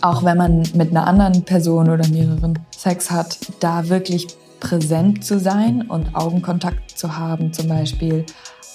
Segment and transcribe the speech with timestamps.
[0.00, 4.26] Auch wenn man mit einer anderen Person oder mehreren Sex hat, da wirklich
[4.58, 8.24] präsent zu sein und Augenkontakt zu haben zum Beispiel,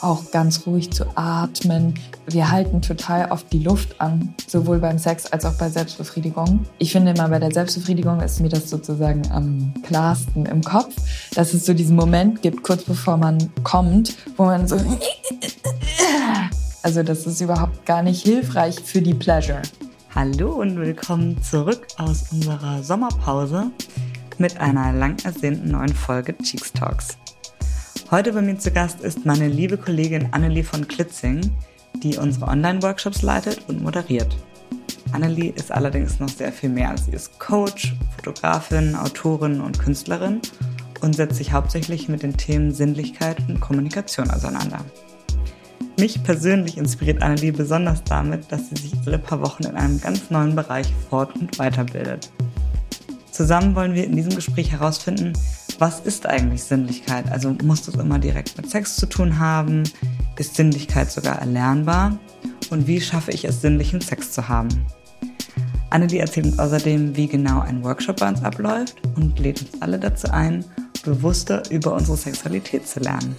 [0.02, 1.96] auch ganz ruhig zu atmen.
[2.28, 6.66] Wir halten total oft die Luft an, sowohl beim Sex als auch bei Selbstbefriedigung.
[6.78, 10.94] Ich finde immer, bei der Selbstbefriedigung ist mir das sozusagen am klarsten im Kopf,
[11.34, 14.78] dass es so diesen Moment gibt, kurz bevor man kommt, wo man so...
[16.88, 19.62] Also das ist überhaupt gar nicht hilfreich für die Pleasure.
[20.16, 23.72] Hallo und willkommen zurück aus unserer Sommerpause
[24.38, 27.18] mit einer lang ersehnten neuen Folge Cheeks Talks.
[28.10, 31.42] Heute bei mir zu Gast ist meine liebe Kollegin Annelie von Klitzing,
[32.04, 34.38] die unsere Online-Workshops leitet und moderiert.
[35.12, 36.96] Annelie ist allerdings noch sehr viel mehr.
[36.98, 40.40] Sie ist Coach, Fotografin, Autorin und Künstlerin
[41.02, 44.86] und setzt sich hauptsächlich mit den Themen Sinnlichkeit und Kommunikation auseinander.
[46.00, 50.30] Mich persönlich inspiriert Annelie besonders damit, dass sie sich alle paar Wochen in einem ganz
[50.30, 52.32] neuen Bereich fort- und weiterbildet.
[53.32, 55.34] Zusammen wollen wir in diesem Gespräch herausfinden,
[55.80, 57.32] was ist eigentlich Sinnlichkeit?
[57.32, 59.84] Also muss das immer direkt mit Sex zu tun haben?
[60.38, 62.20] Ist Sinnlichkeit sogar erlernbar?
[62.70, 64.70] Und wie schaffe ich es, sinnlichen Sex zu haben?
[65.90, 69.98] Annelie erzählt uns außerdem, wie genau ein Workshop bei uns abläuft und lädt uns alle
[69.98, 70.64] dazu ein,
[71.04, 73.36] bewusster über unsere Sexualität zu lernen.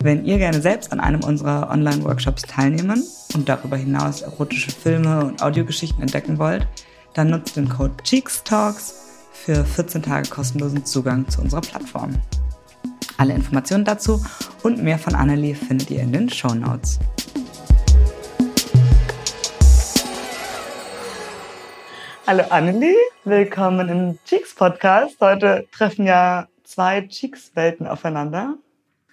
[0.00, 3.02] Wenn ihr gerne selbst an einem unserer Online-Workshops teilnehmen
[3.34, 6.68] und darüber hinaus erotische Filme und Audiogeschichten entdecken wollt,
[7.14, 8.94] dann nutzt den Code CheeksTalks
[9.32, 12.14] für 14 Tage kostenlosen Zugang zu unserer Plattform.
[13.16, 14.24] Alle Informationen dazu
[14.62, 17.00] und mehr von Annelie findet ihr in den Show Notes.
[22.24, 25.16] Hallo Annelie, willkommen im Cheeks Podcast.
[25.20, 28.58] Heute treffen ja zwei Cheeks-Welten aufeinander.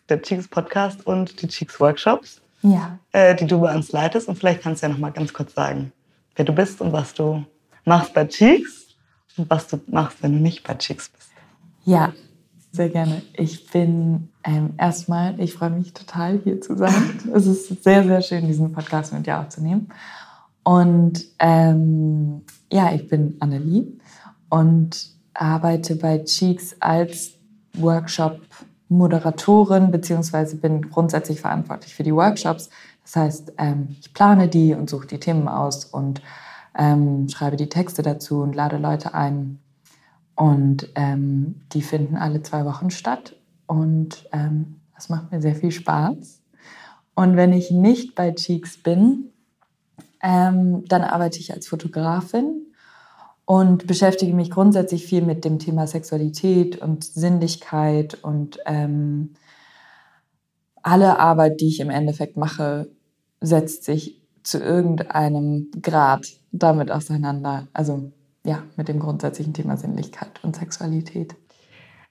[0.10, 3.00] Der Cheeks Podcast und die Cheeks Workshops, Ja.
[3.12, 4.28] äh, die du bei uns leitest.
[4.28, 5.92] Und vielleicht kannst du ja noch mal ganz kurz sagen,
[6.36, 7.44] wer du bist und was du
[7.86, 8.88] machst bei Cheeks
[9.38, 11.30] und was du machst, wenn du nicht bei Chicks bist.
[11.86, 12.14] Ja,
[12.72, 13.22] sehr gerne.
[13.34, 17.20] Ich bin ähm, erstmal, ich freue mich total hier zu sein.
[17.34, 19.90] es ist sehr, sehr schön, diesen Podcast mit dir aufzunehmen.
[20.64, 22.42] Und ähm,
[22.72, 23.86] ja, ich bin Annelie
[24.50, 27.32] und arbeite bei Cheeks als
[29.00, 32.70] Workshop-Moderatorin, beziehungsweise bin grundsätzlich verantwortlich für die Workshops.
[33.04, 36.22] Das heißt, ähm, ich plane die und suche die Themen aus und
[36.78, 39.60] ähm, schreibe die Texte dazu und lade Leute ein.
[40.36, 43.36] Und ähm, die finden alle zwei Wochen statt.
[43.68, 44.30] Und
[44.94, 46.42] das macht mir sehr viel Spaß.
[47.16, 49.32] Und wenn ich nicht bei Cheeks bin,
[50.22, 52.68] dann arbeite ich als Fotografin
[53.46, 59.36] und beschäftige mich grundsätzlich viel mit dem Thema Sexualität und Sinnlichkeit und ähm,
[60.82, 62.90] alle Arbeit, die ich im Endeffekt mache,
[63.42, 67.68] setzt sich zu irgendeinem Grad damit auseinander.
[67.74, 68.12] Also
[68.44, 71.36] ja, mit dem grundsätzlichen Thema Sinnlichkeit und Sexualität.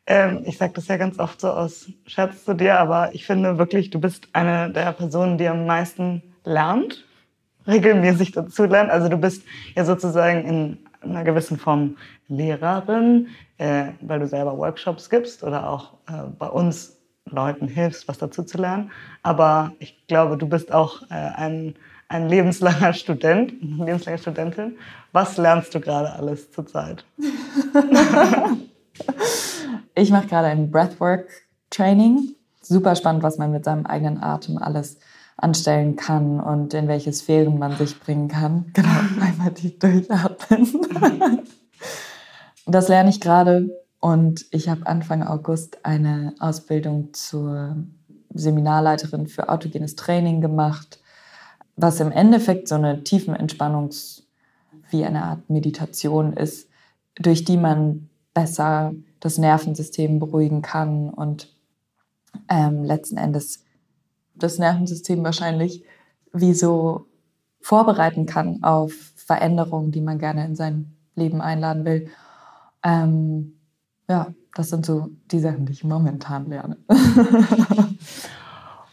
[0.07, 3.59] Ähm, ich sage das ja ganz oft so aus Scherz zu dir, aber ich finde
[3.59, 7.05] wirklich, du bist eine der Personen, die am meisten lernt,
[7.67, 8.91] regelmäßig dazu lernt.
[8.91, 9.45] Also du bist
[9.75, 11.97] ja sozusagen in einer gewissen Form
[12.29, 13.29] Lehrerin,
[13.59, 18.43] äh, weil du selber Workshops gibst oder auch äh, bei uns Leuten hilfst, was dazu
[18.43, 18.91] zu lernen.
[19.23, 21.75] Aber ich glaube, du bist auch äh, ein
[22.09, 24.77] ein lebenslanger Student, eine lebenslange Studentin.
[25.13, 27.05] Was lernst du gerade alles zurzeit?
[29.95, 32.35] ich mache gerade ein Breathwork-Training.
[32.61, 34.99] Super spannend, was man mit seinem eigenen Atem alles
[35.37, 38.67] anstellen kann und in welche Sphären man sich bringen kann.
[38.73, 38.89] Genau,
[39.21, 41.43] einmal tief durchatmen.
[42.67, 47.77] das lerne ich gerade und ich habe Anfang August eine Ausbildung zur
[48.33, 50.99] Seminarleiterin für autogenes Training gemacht
[51.77, 54.23] was im Endeffekt so eine tiefen Entspannungs-
[54.91, 56.69] wie eine Art Meditation ist,
[57.17, 61.53] durch die man besser das Nervensystem beruhigen kann und
[62.49, 63.64] ähm, letzten Endes
[64.35, 65.85] das Nervensystem wahrscheinlich
[66.33, 67.07] wie so
[67.61, 72.11] vorbereiten kann auf Veränderungen, die man gerne in sein Leben einladen will.
[72.83, 73.55] Ähm,
[74.09, 76.77] ja, das sind so die Sachen, die ich momentan lerne.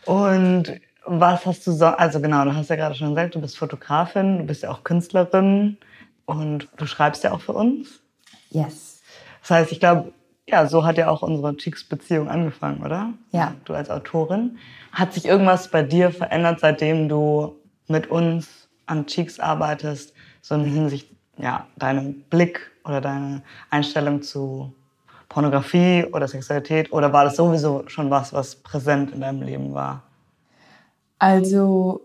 [0.05, 3.57] und was hast du so, also genau, du hast ja gerade schon gesagt, du bist
[3.57, 5.77] Fotografin, du bist ja auch Künstlerin
[6.25, 8.01] und du schreibst ja auch für uns.
[8.49, 9.01] Yes.
[9.41, 10.13] Das heißt, ich glaube,
[10.51, 13.13] ja, so hat ja auch unsere Cheeks-Beziehung angefangen, oder?
[13.31, 13.55] Ja.
[13.65, 14.57] Du als Autorin.
[14.91, 17.55] Hat sich irgendwas bei dir verändert, seitdem du
[17.87, 24.73] mit uns an Cheeks arbeitest, so in Hinsicht, ja, deinem Blick oder deine Einstellung zu
[25.29, 26.91] Pornografie oder Sexualität?
[26.91, 30.03] Oder war das sowieso schon was, was präsent in deinem Leben war?
[31.17, 32.01] Also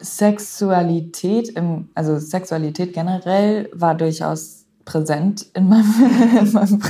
[0.00, 5.84] Sexualität, im, also Sexualität generell war durchaus präsent in meinem,
[6.40, 6.80] in meinem,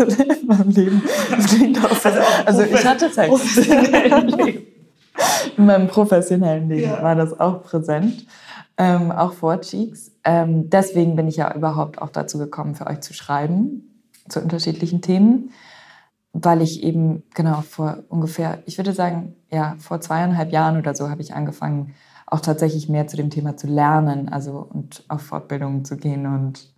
[0.40, 1.02] in meinem Leben.
[1.30, 2.08] Das klingt auch so.
[2.08, 3.56] Also, also ich hatte Sex.
[5.56, 7.02] in meinem professionellen Leben ja.
[7.02, 8.26] war das auch präsent,
[8.78, 10.12] ähm, auch vor Cheeks.
[10.24, 13.88] Ähm, deswegen bin ich ja überhaupt auch dazu gekommen, für euch zu schreiben
[14.28, 15.50] zu unterschiedlichen Themen,
[16.32, 21.10] weil ich eben genau vor ungefähr, ich würde sagen, ja, vor zweieinhalb Jahren oder so
[21.10, 21.94] habe ich angefangen,
[22.26, 26.71] auch tatsächlich mehr zu dem Thema zu lernen, also und auf Fortbildungen zu gehen und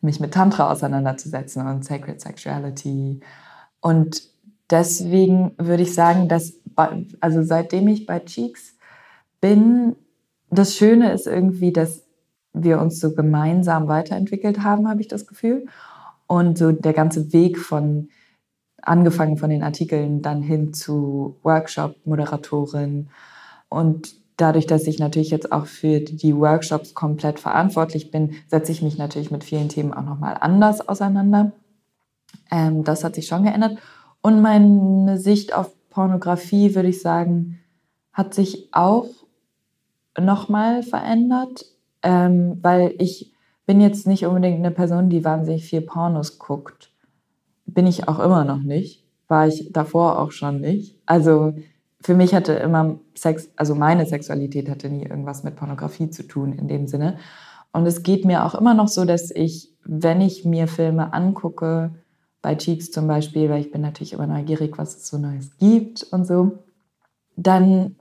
[0.00, 3.20] mich mit Tantra auseinanderzusetzen und Sacred Sexuality.
[3.80, 4.22] Und
[4.70, 6.54] deswegen würde ich sagen, dass,
[7.20, 8.76] also seitdem ich bei Cheeks
[9.40, 9.96] bin,
[10.50, 12.04] das Schöne ist irgendwie, dass
[12.52, 15.66] wir uns so gemeinsam weiterentwickelt haben, habe ich das Gefühl.
[16.26, 18.08] Und so der ganze Weg von
[18.82, 23.08] angefangen von den Artikeln dann hin zu Workshop, Moderatorin
[23.68, 28.82] und dadurch, dass ich natürlich jetzt auch für die Workshops komplett verantwortlich bin, setze ich
[28.82, 31.52] mich natürlich mit vielen Themen auch nochmal anders auseinander.
[32.50, 33.78] Ähm, das hat sich schon geändert.
[34.20, 37.60] Und meine Sicht auf Pornografie, würde ich sagen,
[38.12, 39.08] hat sich auch
[40.18, 41.64] nochmal verändert,
[42.02, 43.32] ähm, weil ich
[43.66, 46.92] bin jetzt nicht unbedingt eine Person, die wahnsinnig viel Pornos guckt.
[47.66, 49.04] Bin ich auch immer noch nicht.
[49.28, 51.00] War ich davor auch schon nicht.
[51.04, 51.54] Also
[52.00, 56.52] für mich hatte immer Sex, also meine Sexualität hatte nie irgendwas mit Pornografie zu tun
[56.52, 57.18] in dem Sinne.
[57.72, 61.90] Und es geht mir auch immer noch so, dass ich, wenn ich mir Filme angucke,
[62.46, 66.04] bei Cheeks zum Beispiel, weil ich bin natürlich immer neugierig, was es so Neues gibt
[66.04, 66.58] und so,
[67.34, 67.96] dann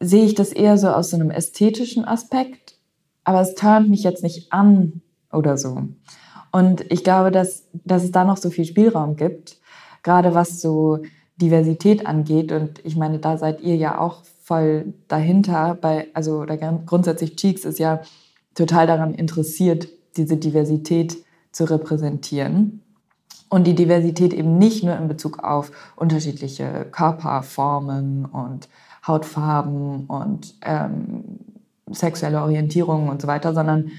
[0.00, 2.74] sehe ich das eher so aus so einem ästhetischen Aspekt,
[3.24, 5.00] aber es turnt mich jetzt nicht an
[5.32, 5.88] oder so.
[6.52, 9.58] Und ich glaube, dass, dass es da noch so viel Spielraum gibt,
[10.02, 10.98] gerade was so
[11.40, 12.52] Diversität angeht.
[12.52, 15.76] Und ich meine, da seid ihr ja auch voll dahinter.
[15.80, 18.00] Bei, also oder grundsätzlich Cheeks ist ja
[18.54, 21.16] total daran interessiert, diese Diversität
[21.52, 22.82] zu repräsentieren.
[23.48, 28.68] Und die Diversität eben nicht nur in Bezug auf unterschiedliche Körperformen und
[29.06, 31.24] Hautfarben und ähm,
[31.90, 33.90] sexuelle Orientierung und so weiter, sondern,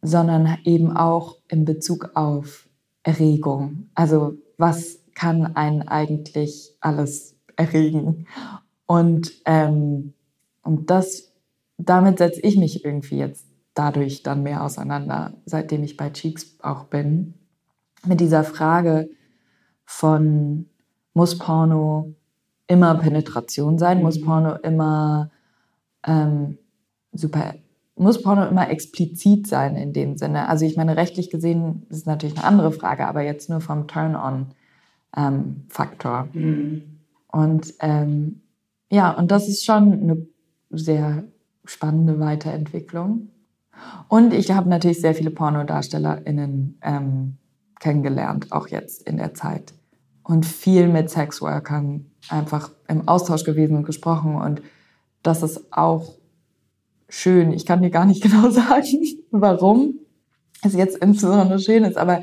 [0.00, 2.68] sondern eben auch in Bezug auf
[3.02, 3.90] Erregung.
[3.94, 8.26] Also was kann einen eigentlich alles erregen?
[8.86, 10.14] Und, ähm,
[10.62, 11.32] und das,
[11.76, 16.84] damit setze ich mich irgendwie jetzt dadurch dann mehr auseinander, seitdem ich bei Cheeks auch
[16.84, 17.34] bin,
[18.06, 19.10] mit dieser Frage
[19.84, 20.70] von,
[21.12, 22.14] muss Porno
[22.66, 24.02] immer Penetration sein?
[24.02, 24.24] Muss mhm.
[24.24, 25.30] Porno immer
[26.06, 26.56] ähm,
[27.12, 27.56] super,
[27.94, 30.48] muss Porno immer explizit sein in dem Sinne?
[30.48, 34.56] Also ich meine, rechtlich gesehen ist natürlich eine andere Frage, aber jetzt nur vom Turn-on-Faktor.
[35.16, 35.66] Ähm,
[36.32, 36.82] mhm.
[37.28, 38.42] Und ähm,
[38.90, 40.26] ja, und das ist schon eine
[40.70, 41.24] sehr
[41.64, 43.28] spannende Weiterentwicklung.
[44.08, 47.36] Und ich habe natürlich sehr viele PornodarstellerInnen ähm,
[47.78, 49.72] kennengelernt, auch jetzt in der Zeit.
[50.22, 54.36] Und viel mit Sexworkern einfach im Austausch gewesen und gesprochen.
[54.36, 54.62] Und
[55.22, 56.14] das ist auch
[57.08, 57.52] schön.
[57.52, 59.94] Ich kann dir gar nicht genau sagen, warum
[60.62, 62.22] es jetzt insbesondere schön ist, aber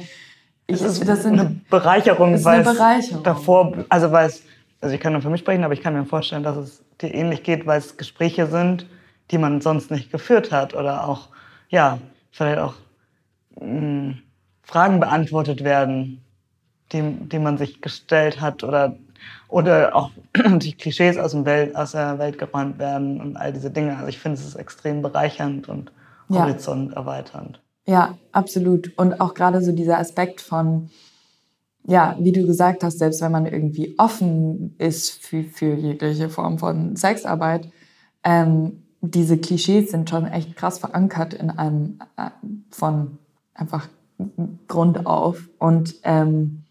[0.68, 3.24] ich, es ist das sind, eine Bereicherung, ist weil eine Bereicherung.
[3.24, 4.44] davor, also weil es,
[4.82, 7.14] also ich kann nur für mich sprechen, aber ich kann mir vorstellen, dass es dir
[7.14, 8.86] ähnlich geht, weil es Gespräche sind,
[9.32, 11.30] die man sonst nicht geführt hat oder auch,
[11.70, 12.00] ja,
[12.32, 12.76] vielleicht auch
[13.60, 14.18] mh, hm,
[14.64, 16.24] Fragen beantwortet werden,
[16.92, 18.96] die, die man sich gestellt hat oder
[19.48, 20.12] oder auch
[20.58, 23.96] die Klischees aus, dem Welt, aus der Welt geräumt werden und all diese Dinge.
[23.96, 25.92] Also ich finde, es ist extrem bereichernd und
[26.30, 27.60] horizont erweiternd.
[27.88, 28.98] Ja, absolut.
[28.98, 30.90] Und auch gerade so dieser Aspekt von,
[31.86, 36.60] ja, wie du gesagt hast, selbst wenn man irgendwie offen ist für, für jegliche Form
[36.60, 37.70] von Sexarbeit,
[38.24, 42.30] ähm, diese Klischees sind schon echt krass verankert in einem äh,
[42.72, 43.20] von
[43.54, 43.88] einfach
[44.68, 45.48] Grund auf.
[45.60, 46.64] Und, ähm,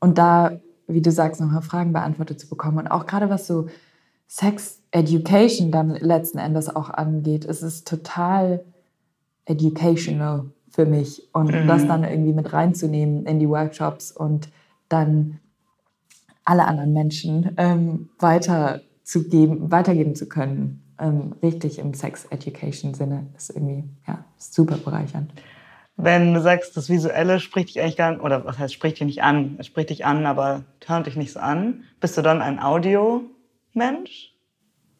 [0.00, 2.78] und da wie du sagst, nochmal Fragen beantwortet zu bekommen.
[2.78, 3.68] Und auch gerade was so
[4.26, 8.64] Sex Education dann letzten Endes auch angeht, ist es total
[9.44, 11.22] educational für mich.
[11.32, 11.68] Und mhm.
[11.68, 14.48] das dann irgendwie mit reinzunehmen in die Workshops und
[14.88, 15.38] dann
[16.44, 23.50] alle anderen Menschen ähm, weiterzugeben, weitergeben zu können, ähm, richtig im Sex Education Sinne, ist
[23.50, 25.32] irgendwie ja, super bereichernd.
[25.96, 29.06] Wenn du sagst, das Visuelle spricht dich eigentlich gar nicht, oder was heißt, spricht dich
[29.06, 29.56] nicht an?
[29.58, 31.84] Es spricht dich an, aber hört dich nicht so an.
[32.00, 34.34] Bist du dann ein Audiomensch?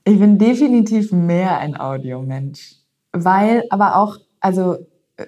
[0.05, 2.77] Ich bin definitiv mehr ein Audiomensch.
[3.13, 4.87] Weil, aber auch, also,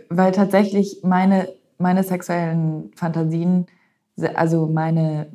[0.08, 3.66] weil tatsächlich meine, meine sexuellen Fantasien,
[4.34, 5.26] also meine,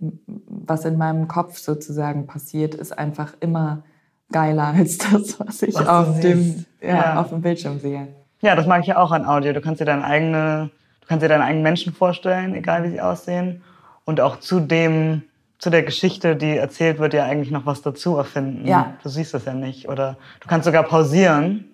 [0.48, 3.84] was in meinem Kopf sozusagen passiert, ist einfach immer
[4.32, 7.22] geiler als das, was ich was auf, dem, ja, ja.
[7.22, 8.08] auf dem Bildschirm sehe.
[8.42, 9.54] Ja, das mag ich ja auch an Audio.
[9.54, 13.02] Du kannst dir deine eigene, du kannst dir deine eigenen Menschen vorstellen, egal wie sie
[13.02, 13.62] aussehen.
[14.04, 15.22] Und auch zu dem,
[15.60, 18.68] zu der Geschichte, die erzählt wird, ja eigentlich noch was dazu erfinden.
[18.68, 18.96] Ja.
[19.04, 19.88] Du siehst das ja nicht.
[19.90, 21.66] Oder du kannst sogar pausieren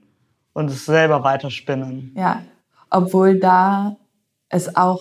[0.52, 2.12] und es selber weiterspinnen.
[2.18, 2.42] Ja,
[2.90, 3.98] obwohl da
[4.50, 5.00] es auch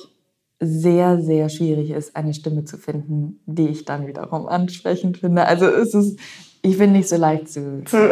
[0.58, 5.46] sehr, sehr schwierig ist, eine Stimme zu finden, die ich dann wiederum ansprechend finde.
[5.46, 6.18] Also es ist,
[6.62, 8.10] ich bin nicht so leicht zu, zu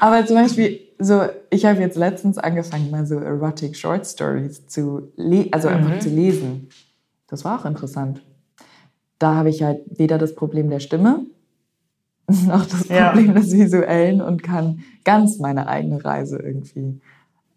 [0.00, 5.12] Aber zum Beispiel, so, ich habe jetzt letztens angefangen, mal so Erotic Short Stories zu,
[5.52, 6.00] also einfach mhm.
[6.00, 6.68] zu lesen.
[7.28, 8.22] Das war auch interessant.
[9.18, 11.26] Da habe ich halt weder das Problem der Stimme
[12.46, 13.32] noch das Problem ja.
[13.32, 17.00] des Visuellen und kann ganz meine eigene Reise irgendwie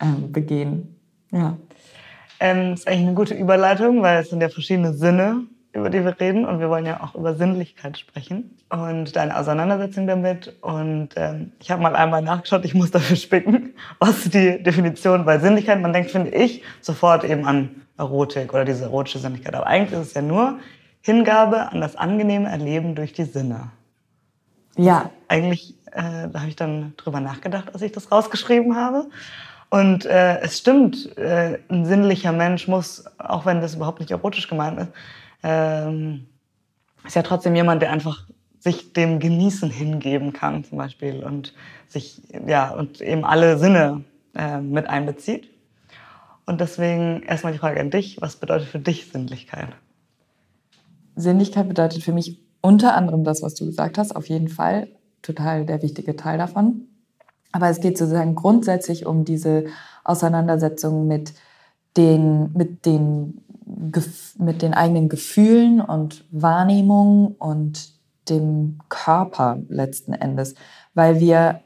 [0.01, 0.95] ähm, begehen.
[1.31, 1.57] Ja.
[2.39, 6.19] Ähm, ist eigentlich eine gute Überleitung, weil es sind ja verschiedene Sinne, über die wir
[6.19, 10.53] reden und wir wollen ja auch über Sinnlichkeit sprechen und deine Auseinandersetzung damit.
[10.61, 15.39] Und ähm, ich habe mal einmal nachgeschaut, ich muss dafür spicken, was die Definition bei
[15.39, 15.79] Sinnlichkeit.
[15.79, 19.55] Man denkt, finde ich, sofort eben an Erotik oder diese erotische Sinnlichkeit.
[19.55, 20.59] Aber eigentlich ist es ja nur
[21.01, 23.71] Hingabe an das angenehme Erleben durch die Sinne.
[24.77, 25.09] Ja.
[25.27, 29.07] Eigentlich, äh, da habe ich dann drüber nachgedacht, als ich das rausgeschrieben habe.
[29.71, 34.49] Und äh, es stimmt, äh, ein sinnlicher Mensch muss, auch wenn das überhaupt nicht erotisch
[34.49, 34.89] gemeint ist,
[35.43, 36.27] ähm,
[37.05, 38.27] ist ja trotzdem jemand, der einfach
[38.59, 41.53] sich dem Genießen hingeben kann, zum Beispiel, und
[41.87, 44.03] sich, ja, und eben alle Sinne
[44.35, 45.49] äh, mit einbezieht.
[46.45, 49.69] Und deswegen erstmal die Frage an dich, was bedeutet für dich Sinnlichkeit?
[51.15, 54.89] Sinnlichkeit bedeutet für mich unter anderem das, was du gesagt hast, auf jeden Fall
[55.21, 56.87] total der wichtige Teil davon.
[57.51, 59.65] Aber es geht sozusagen grundsätzlich um diese
[60.03, 61.33] Auseinandersetzung mit
[61.97, 63.41] den, mit den,
[64.37, 67.89] mit den eigenen Gefühlen und Wahrnehmungen und
[68.29, 70.55] dem Körper letzten Endes,
[70.93, 71.61] weil wir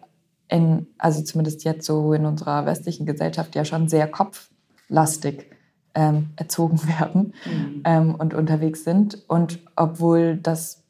[0.47, 5.51] in, also zumindest jetzt so in unserer westlichen Gesellschaft ja schon sehr kopflastig
[5.93, 7.81] ähm, erzogen werden mhm.
[7.83, 9.23] ähm, und unterwegs sind.
[9.27, 10.83] Und obwohl das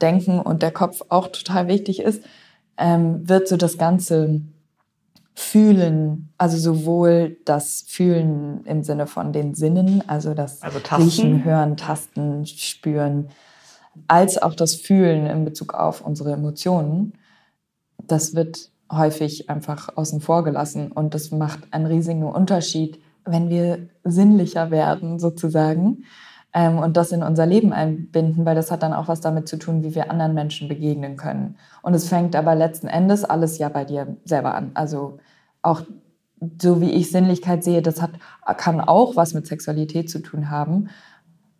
[0.00, 2.24] Denken und der Kopf auch total wichtig ist,
[2.78, 4.40] ähm, wird so das ganze
[5.34, 11.76] Fühlen, also sowohl das Fühlen im Sinne von den Sinnen, also das also Riechen, Hören,
[11.76, 13.28] Tasten, Spüren,
[14.06, 17.14] als auch das Fühlen in Bezug auf unsere Emotionen,
[17.98, 23.88] das wird häufig einfach außen vor gelassen und das macht einen riesigen Unterschied, wenn wir
[24.04, 26.04] sinnlicher werden sozusagen
[26.54, 29.58] ähm, und das in unser Leben einbinden, weil das hat dann auch was damit zu
[29.58, 31.56] tun, wie wir anderen Menschen begegnen können.
[31.82, 34.70] Und es fängt aber letzten Endes alles ja bei dir selber an.
[34.74, 35.18] Also
[35.62, 35.82] auch
[36.60, 38.12] so wie ich Sinnlichkeit sehe, das hat,
[38.56, 40.90] kann auch was mit Sexualität zu tun haben,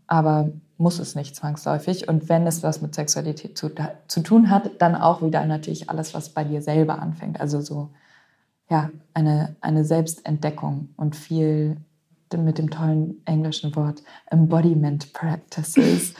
[0.06, 2.08] aber muss es nicht zwangsläufig.
[2.08, 3.70] Und wenn es was mit Sexualität zu,
[4.06, 7.40] zu tun hat, dann auch wieder natürlich alles, was bei dir selber anfängt.
[7.40, 7.90] Also so,
[8.68, 11.78] ja, eine, eine Selbstentdeckung und viel
[12.36, 16.14] mit dem tollen englischen Wort Embodiment Practices.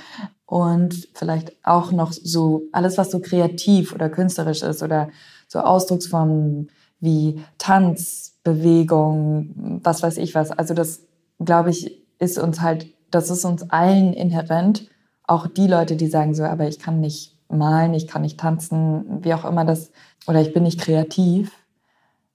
[0.47, 5.09] Und vielleicht auch noch so alles, was so kreativ oder künstlerisch ist oder
[5.49, 6.71] so Ausdrucksformen
[7.01, 10.51] wie Tanz, Bewegung, was weiß ich was.
[10.51, 11.07] Also das,
[11.39, 14.89] glaube ich, ist uns halt, das ist uns allen inhärent.
[15.27, 19.25] Auch die Leute, die sagen so, aber ich kann nicht malen, ich kann nicht tanzen,
[19.25, 19.91] wie auch immer das,
[20.27, 21.53] oder ich bin nicht kreativ,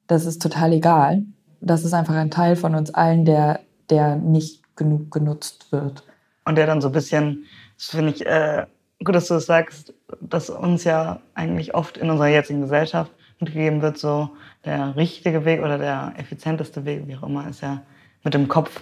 [0.07, 1.23] das ist total egal.
[1.61, 6.03] Das ist einfach ein Teil von uns allen, der der nicht genug genutzt wird.
[6.45, 7.45] Und der dann so ein bisschen,
[7.77, 8.65] das finde ich äh,
[9.03, 13.81] gut, dass du das sagst, dass uns ja eigentlich oft in unserer jetzigen Gesellschaft mitgegeben
[13.81, 14.29] wird, so
[14.65, 17.81] der richtige Weg oder der effizienteste Weg, wie auch immer, ist ja
[18.23, 18.81] mit dem Kopf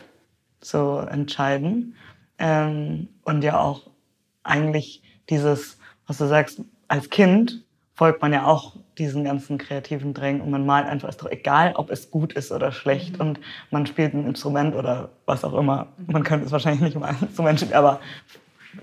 [0.61, 1.95] zu entscheiden.
[2.39, 3.89] Ähm, und ja auch
[4.43, 10.41] eigentlich dieses, was du sagst, als Kind folgt man ja auch diesen ganzen kreativen Drängen
[10.41, 13.21] und man malt einfach, ist doch egal, ob es gut ist oder schlecht mhm.
[13.21, 13.39] und
[13.71, 15.87] man spielt ein Instrument oder was auch immer.
[16.07, 17.99] Man könnte es wahrscheinlich nicht mal ein Instrument spielen, aber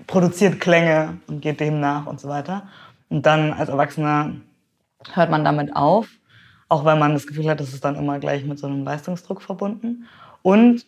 [0.07, 2.67] produziert Klänge und geht dem nach und so weiter.
[3.09, 4.33] Und dann als Erwachsener
[5.13, 6.07] hört man damit auf,
[6.69, 9.41] auch weil man das Gefühl hat, dass es dann immer gleich mit so einem Leistungsdruck
[9.41, 10.07] verbunden.
[10.41, 10.85] Und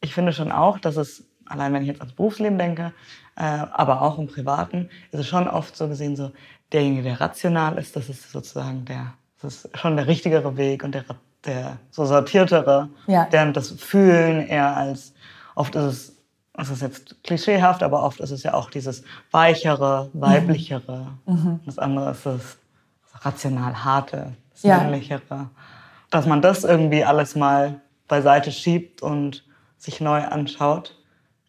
[0.00, 2.92] ich finde schon auch, dass es, allein wenn ich jetzt ans Berufsleben denke,
[3.36, 6.32] äh, aber auch im Privaten, ist es schon oft so gesehen so,
[6.72, 10.94] derjenige, der rational ist, das ist sozusagen der, das ist schon der richtigere Weg und
[10.94, 11.04] der,
[11.44, 13.26] der so sortiertere, ja.
[13.30, 15.12] während das Fühlen eher als,
[15.54, 16.16] oft ist es,
[16.54, 21.06] das ist jetzt klischeehaft, aber oft ist es ja auch dieses weichere, weiblichere.
[21.26, 21.34] Mhm.
[21.34, 21.60] mhm.
[21.64, 22.58] Das andere ist das
[23.22, 24.78] rational harte, das ja.
[24.78, 25.50] männlichere.
[26.10, 29.44] Dass man das irgendwie alles mal beiseite schiebt und
[29.78, 30.96] sich neu anschaut.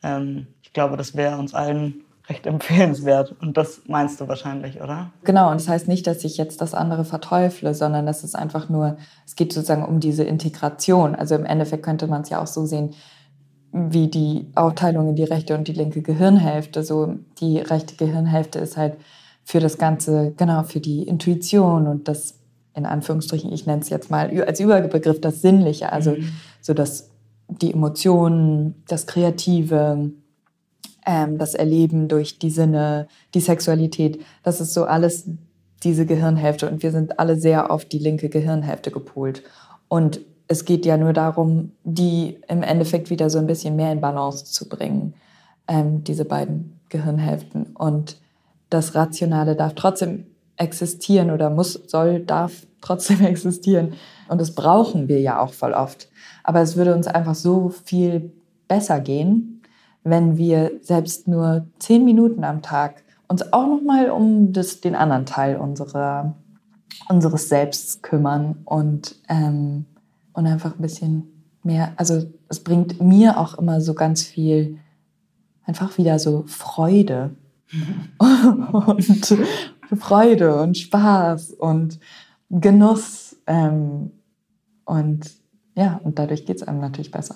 [0.03, 3.35] Ähm, ich glaube, das wäre uns allen recht empfehlenswert.
[3.41, 5.11] Und das meinst du wahrscheinlich, oder?
[5.23, 8.69] Genau, und das heißt nicht, dass ich jetzt das andere verteufle, sondern das ist einfach
[8.69, 11.15] nur, es geht sozusagen um diese Integration.
[11.15, 12.91] Also im Endeffekt könnte man es ja auch so sehen,
[13.73, 16.83] wie die Aufteilung in die rechte und die linke Gehirnhälfte.
[16.83, 18.95] So die rechte Gehirnhälfte ist halt
[19.43, 22.39] für das Ganze, genau, für die Intuition und das,
[22.73, 26.31] in Anführungsstrichen, ich nenne es jetzt mal als Überbegriff das Sinnliche, also mhm.
[26.61, 27.09] so das,
[27.49, 30.11] die Emotionen, das Kreative,
[31.05, 35.25] ähm, das Erleben durch die Sinne, die Sexualität, das ist so alles
[35.83, 39.43] diese Gehirnhälfte und wir sind alle sehr auf die linke Gehirnhälfte gepolt.
[39.87, 44.01] Und es geht ja nur darum, die im Endeffekt wieder so ein bisschen mehr in
[44.01, 45.13] Balance zu bringen,
[45.67, 47.67] ähm, diese beiden Gehirnhälften.
[47.73, 48.17] Und
[48.69, 50.25] das Rationale darf trotzdem
[50.57, 53.93] existieren oder muss, soll, darf trotzdem existieren.
[54.27, 56.09] Und das brauchen wir ja auch voll oft.
[56.43, 58.31] Aber es würde uns einfach so viel
[58.67, 59.60] besser gehen,
[60.03, 64.95] wenn wir selbst nur zehn Minuten am Tag uns auch noch mal um das, den
[64.95, 66.35] anderen Teil unserer,
[67.07, 69.85] unseres Selbst kümmern und, ähm,
[70.33, 74.79] und einfach ein bisschen mehr, also es bringt mir auch immer so ganz viel,
[75.65, 77.35] einfach wieder so Freude
[78.17, 79.37] und
[79.97, 81.99] Freude und Spaß und
[82.49, 84.11] Genuss ähm,
[84.83, 85.31] und
[85.75, 87.35] ja, und dadurch geht es einem natürlich besser.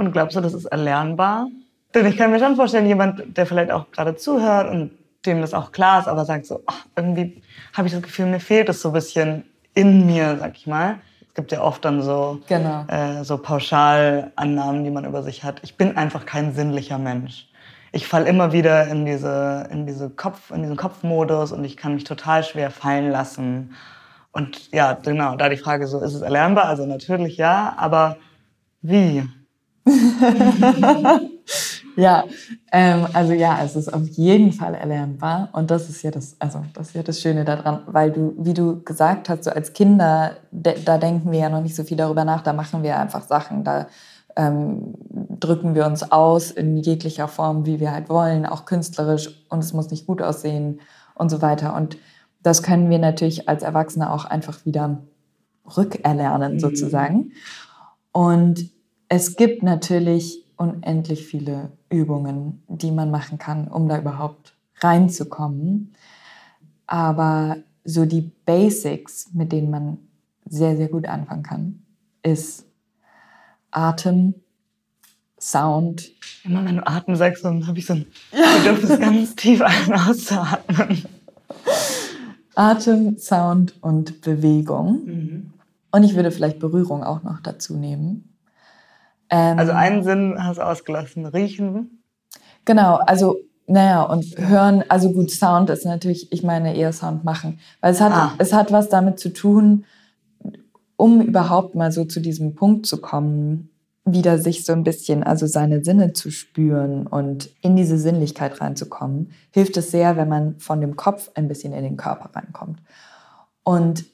[0.00, 1.48] Und glaubst du, das ist erlernbar?
[1.94, 4.92] Denn ich kann mir schon vorstellen, jemand, der vielleicht auch gerade zuhört und
[5.26, 7.42] dem das auch klar ist, aber sagt so, ach, irgendwie
[7.74, 11.00] habe ich das Gefühl, mir fehlt es so ein bisschen in mir, sag ich mal.
[11.28, 12.86] Es gibt ja oft dann so, genau.
[12.88, 15.60] äh, so Pauschalannahmen, die man über sich hat.
[15.64, 17.50] Ich bin einfach kein sinnlicher Mensch.
[17.92, 21.92] Ich falle immer wieder in, diese, in, diese Kopf, in diesen Kopfmodus und ich kann
[21.92, 23.74] mich total schwer fallen lassen.
[24.32, 26.64] Und ja, genau, da die Frage so, ist es erlernbar?
[26.64, 28.16] Also natürlich ja, aber
[28.80, 29.28] wie?
[31.96, 32.24] ja,
[32.70, 36.62] ähm, also ja, es ist auf jeden Fall erlernbar und das ist ja das, also
[36.74, 40.36] das ist ja das Schöne daran, weil du, wie du gesagt hast, so als Kinder,
[40.50, 43.22] de, da denken wir ja noch nicht so viel darüber nach, da machen wir einfach
[43.22, 43.86] Sachen, da
[44.36, 49.60] ähm, drücken wir uns aus in jeglicher Form, wie wir halt wollen, auch künstlerisch und
[49.60, 50.80] es muss nicht gut aussehen
[51.14, 51.96] und so weiter und
[52.42, 55.02] das können wir natürlich als Erwachsene auch einfach wieder
[55.76, 56.60] rückerlernen mhm.
[56.60, 57.32] sozusagen
[58.12, 58.70] und
[59.10, 65.92] es gibt natürlich unendlich viele Übungen, die man machen kann, um da überhaupt reinzukommen.
[66.86, 69.98] Aber so die Basics, mit denen man
[70.48, 71.82] sehr, sehr gut anfangen kann,
[72.22, 72.66] ist
[73.72, 74.34] Atem,
[75.40, 76.12] Sound.
[76.44, 78.58] Immer wenn du Atem sagst, dann habe ich so ein ja.
[78.58, 81.02] Bedürfnis, ganz tief ein- und auszuatmen.
[82.54, 85.04] Atem, Sound und Bewegung.
[85.04, 85.52] Mhm.
[85.90, 88.29] Und ich würde vielleicht Berührung auch noch dazu nehmen.
[89.30, 92.02] Ähm, also einen Sinn hast du ausgelassen, riechen.
[92.64, 97.60] Genau, also naja, und hören, also gut, Sound ist natürlich, ich meine eher Sound machen,
[97.80, 98.32] weil es hat, ah.
[98.38, 99.84] es hat was damit zu tun,
[100.96, 103.70] um überhaupt mal so zu diesem Punkt zu kommen,
[104.04, 109.30] wieder sich so ein bisschen, also seine Sinne zu spüren und in diese Sinnlichkeit reinzukommen,
[109.52, 112.82] hilft es sehr, wenn man von dem Kopf ein bisschen in den Körper reinkommt.
[113.62, 114.04] Und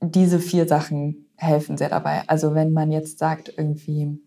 [0.00, 2.22] diese vier Sachen helfen sehr dabei.
[2.26, 4.20] Also wenn man jetzt sagt irgendwie,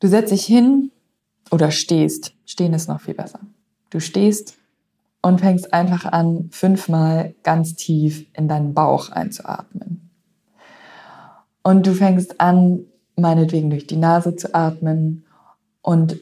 [0.00, 0.90] Du setzt dich hin
[1.50, 2.34] oder stehst.
[2.44, 3.40] Stehen ist noch viel besser.
[3.90, 4.56] Du stehst
[5.22, 10.10] und fängst einfach an, fünfmal ganz tief in deinen Bauch einzuatmen.
[11.62, 12.84] Und du fängst an,
[13.16, 15.24] meinetwegen durch die Nase zu atmen.
[15.82, 16.20] Und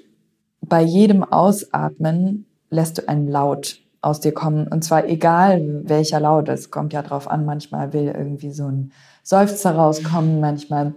[0.61, 4.69] bei jedem Ausatmen lässt du einen Laut aus dir kommen.
[4.69, 8.93] Und zwar egal welcher Laut, es kommt ja drauf an, manchmal will irgendwie so ein
[9.23, 10.95] Seufzer rauskommen, manchmal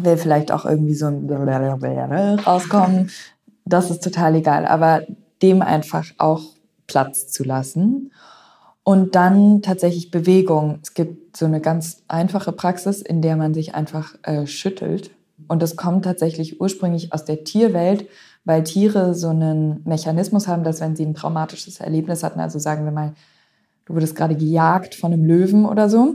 [0.00, 1.26] will vielleicht auch irgendwie so ein
[2.44, 3.10] rauskommen.
[3.64, 4.66] Das ist total egal.
[4.66, 5.02] Aber
[5.42, 6.42] dem einfach auch
[6.86, 8.12] Platz zu lassen.
[8.82, 10.78] Und dann tatsächlich Bewegung.
[10.82, 15.10] Es gibt so eine ganz einfache Praxis, in der man sich einfach äh, schüttelt.
[15.46, 18.08] Und das kommt tatsächlich ursprünglich aus der Tierwelt,
[18.44, 22.84] weil Tiere so einen Mechanismus haben, dass wenn sie ein traumatisches Erlebnis hatten, also sagen
[22.84, 23.12] wir mal,
[23.84, 26.14] du wurdest gerade gejagt von einem Löwen oder so.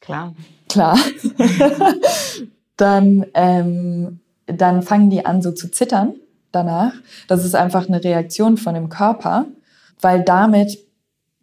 [0.00, 0.34] Klar.
[0.68, 0.96] Klar.
[2.78, 6.14] dann, ähm, dann fangen die an so zu zittern
[6.52, 6.92] danach.
[7.28, 9.46] Das ist einfach eine Reaktion von dem Körper,
[10.00, 10.78] weil damit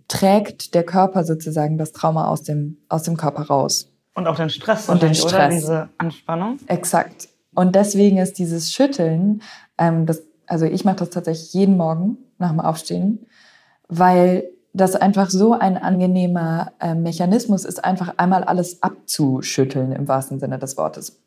[0.08, 3.92] trägt der Körper sozusagen das Trauma aus dem, aus dem Körper raus.
[4.14, 4.90] Und auch den Stress.
[4.90, 5.34] Und den Stress.
[5.34, 6.58] Oder diese Anspannung.
[6.68, 7.28] Exakt.
[7.54, 9.42] Und deswegen ist dieses Schütteln,
[9.78, 13.26] ähm, das, also ich mache das tatsächlich jeden Morgen nach dem Aufstehen,
[13.88, 20.40] weil das einfach so ein angenehmer äh, Mechanismus ist, einfach einmal alles abzuschütteln im wahrsten
[20.40, 21.22] Sinne des Wortes.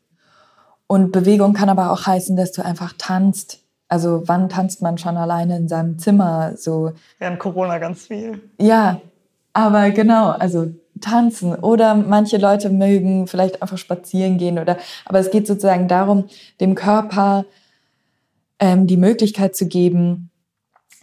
[0.88, 5.16] Und Bewegung kann aber auch heißen, dass du einfach tanzt, Also wann tanzt man schon
[5.16, 6.56] alleine in seinem Zimmer?
[6.56, 6.92] So.
[7.18, 8.40] Während Corona ganz viel.
[8.58, 9.00] Ja,
[9.52, 15.30] aber genau, also tanzen oder manche Leute mögen vielleicht einfach spazieren gehen oder, aber es
[15.30, 16.24] geht sozusagen darum,
[16.60, 17.44] dem Körper
[18.58, 20.30] ähm, die Möglichkeit zu geben,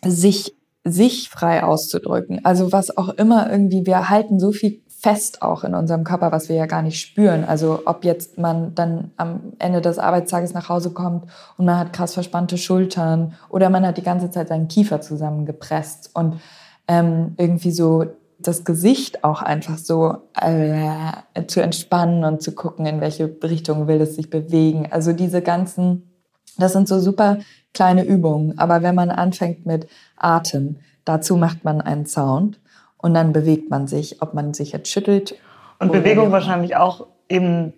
[0.04, 0.54] sich
[0.88, 2.46] sich frei auszudrücken.
[2.46, 6.50] Also was auch immer irgendwie, wir halten so viel fest auch in unserem Körper, was
[6.50, 7.44] wir ja gar nicht spüren.
[7.44, 11.26] Also ob jetzt man dann am Ende des Arbeitstages nach Hause kommt
[11.60, 16.10] und man hat krass verspannte Schultern oder man hat die ganze Zeit seinen Kiefer zusammengepresst
[16.16, 16.42] und
[16.88, 18.06] ähm, irgendwie so
[18.40, 24.02] das Gesicht auch einfach so äh, zu entspannen und zu gucken, in welche Richtung will
[24.02, 24.88] es sich bewegen.
[24.90, 26.10] Also diese ganzen,
[26.58, 27.38] das sind so super
[27.76, 28.58] kleine Übungen.
[28.58, 29.88] Aber wenn man anfängt mit
[30.18, 32.60] Atem, dazu macht man einen Sound
[33.06, 35.36] und dann bewegt man sich, ob man sich jetzt schüttelt.
[35.78, 37.74] Und Bewegung wahrscheinlich auch eben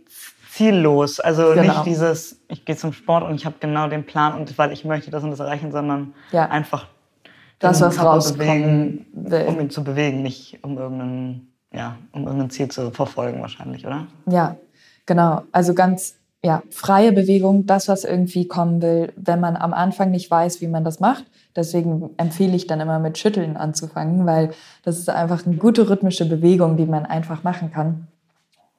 [0.50, 1.20] ziellos.
[1.20, 1.64] Also genau.
[1.64, 4.86] nicht dieses, ich gehe zum Sport und ich habe genau den Plan und weil ich
[4.86, 6.48] möchte das und das erreichen, sondern ja.
[6.48, 6.88] einfach
[7.60, 9.46] das, was rauskommen will.
[9.48, 14.08] Um ihn zu bewegen, nicht um irgendein, ja, um irgendein Ziel zu verfolgen wahrscheinlich, oder?
[14.28, 14.56] Ja,
[15.06, 15.42] genau.
[15.52, 20.32] Also ganz ja, freie Bewegung, das, was irgendwie kommen will, wenn man am Anfang nicht
[20.32, 21.26] weiß, wie man das macht.
[21.58, 24.52] Deswegen empfehle ich dann immer mit Schütteln anzufangen, weil
[24.84, 28.08] das ist einfach eine gute rhythmische Bewegung, die man einfach machen kann.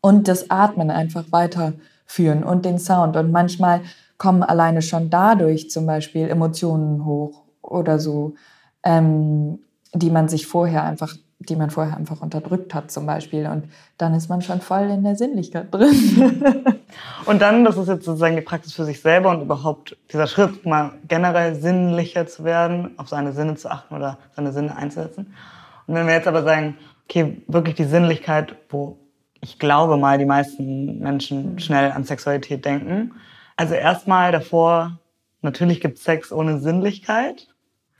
[0.00, 3.16] Und das Atmen einfach weiterführen und den Sound.
[3.16, 3.80] Und manchmal
[4.16, 8.34] kommen alleine schon dadurch zum Beispiel Emotionen hoch oder so,
[8.84, 9.58] ähm,
[9.92, 13.46] die man sich vorher einfach die man vorher einfach unterdrückt hat zum Beispiel.
[13.46, 13.64] Und
[13.96, 16.44] dann ist man schon voll in der Sinnlichkeit drin.
[17.26, 20.66] und dann, das ist jetzt sozusagen die Praxis für sich selber und überhaupt dieser Schritt,
[20.66, 25.34] mal generell sinnlicher zu werden, auf seine Sinne zu achten oder seine Sinne einzusetzen.
[25.86, 28.98] Und wenn wir jetzt aber sagen, okay, wirklich die Sinnlichkeit, wo
[29.40, 33.14] ich glaube mal die meisten Menschen schnell an Sexualität denken.
[33.56, 34.98] Also erstmal davor,
[35.42, 37.48] natürlich gibt es Sex ohne Sinnlichkeit.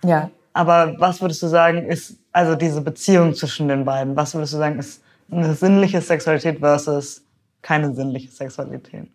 [0.05, 0.31] Ja.
[0.59, 4.17] Aber was würdest du sagen, ist also diese Beziehung zwischen den beiden?
[4.17, 7.23] Was würdest du sagen, ist eine sinnliche Sexualität versus
[7.63, 9.09] keine sinnliche Sexualität?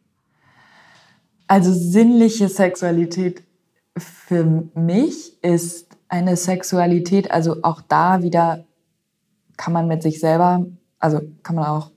[1.50, 3.44] Also sinnliche Sexualität
[3.98, 8.64] für mich ist eine Sexualität, also auch da wieder
[9.58, 10.66] kann man mit sich selber,
[11.00, 11.92] also kann man auch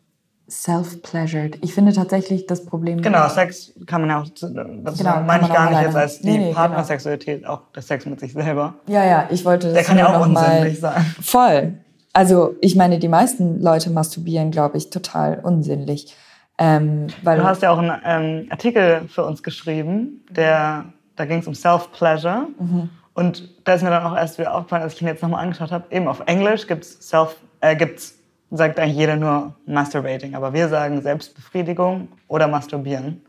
[0.48, 1.58] self-pleasured.
[1.62, 3.02] Ich finde tatsächlich das Problem.
[3.02, 6.30] Genau, Sex kann man ja auch, das genau, meine ich gar nicht jetzt als die
[6.30, 7.54] nee, nee, Partnersexualität, genau.
[7.54, 8.74] auch der Sex mit sich selber.
[8.86, 11.04] Ja, ja, ich wollte das Der kann ja auch unsinnlich sein.
[11.20, 11.74] Voll.
[12.12, 16.16] Also ich meine, die meisten Leute masturbieren, glaube ich, total unsinnlich.
[16.58, 21.40] Ähm, weil du hast ja auch einen ähm, Artikel für uns geschrieben, der, da ging
[21.40, 22.46] es um Self-Pleasure.
[22.58, 22.90] Mhm.
[23.12, 25.72] Und da ist mir dann auch erst wieder aufgefallen, als ich ihn jetzt nochmal angeschaut
[25.72, 28.14] habe, eben auf Englisch gibt's Self, äh, gibt's
[28.50, 33.22] sagt eigentlich jeder nur Masturbating, aber wir sagen Selbstbefriedigung oder Masturbieren.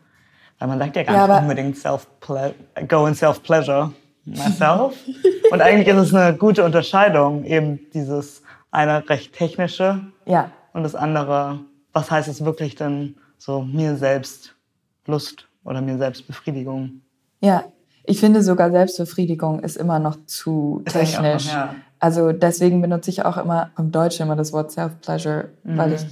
[0.60, 2.08] Weil man sagt ja gar ja, nicht unbedingt self
[2.88, 3.92] go in self-pleasure
[4.26, 4.96] myself.
[5.52, 10.52] Und eigentlich ist es eine gute Unterscheidung, eben dieses eine recht technische ja.
[10.74, 11.60] und das andere,
[11.94, 14.56] was heißt es wirklich denn so mir selbst
[15.06, 17.02] Lust oder mir selbst Befriedigung?
[17.40, 17.66] Ja,
[18.04, 21.46] ich finde sogar Selbstbefriedigung ist immer noch zu technisch.
[21.48, 21.76] Noch, ja.
[22.00, 25.78] Also deswegen benutze ich auch immer im Deutschen immer das Wort Self-Pleasure, mhm.
[25.78, 26.06] weil ich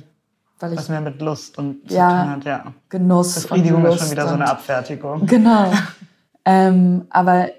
[0.59, 2.73] weil ich, Was mehr mit Lust und ja, zu tun hat, ja.
[2.89, 3.35] Genuss.
[3.35, 5.25] Befriedigung und Lust ist schon wieder so eine Abfertigung.
[5.25, 5.71] Genau.
[6.45, 7.49] ähm, aber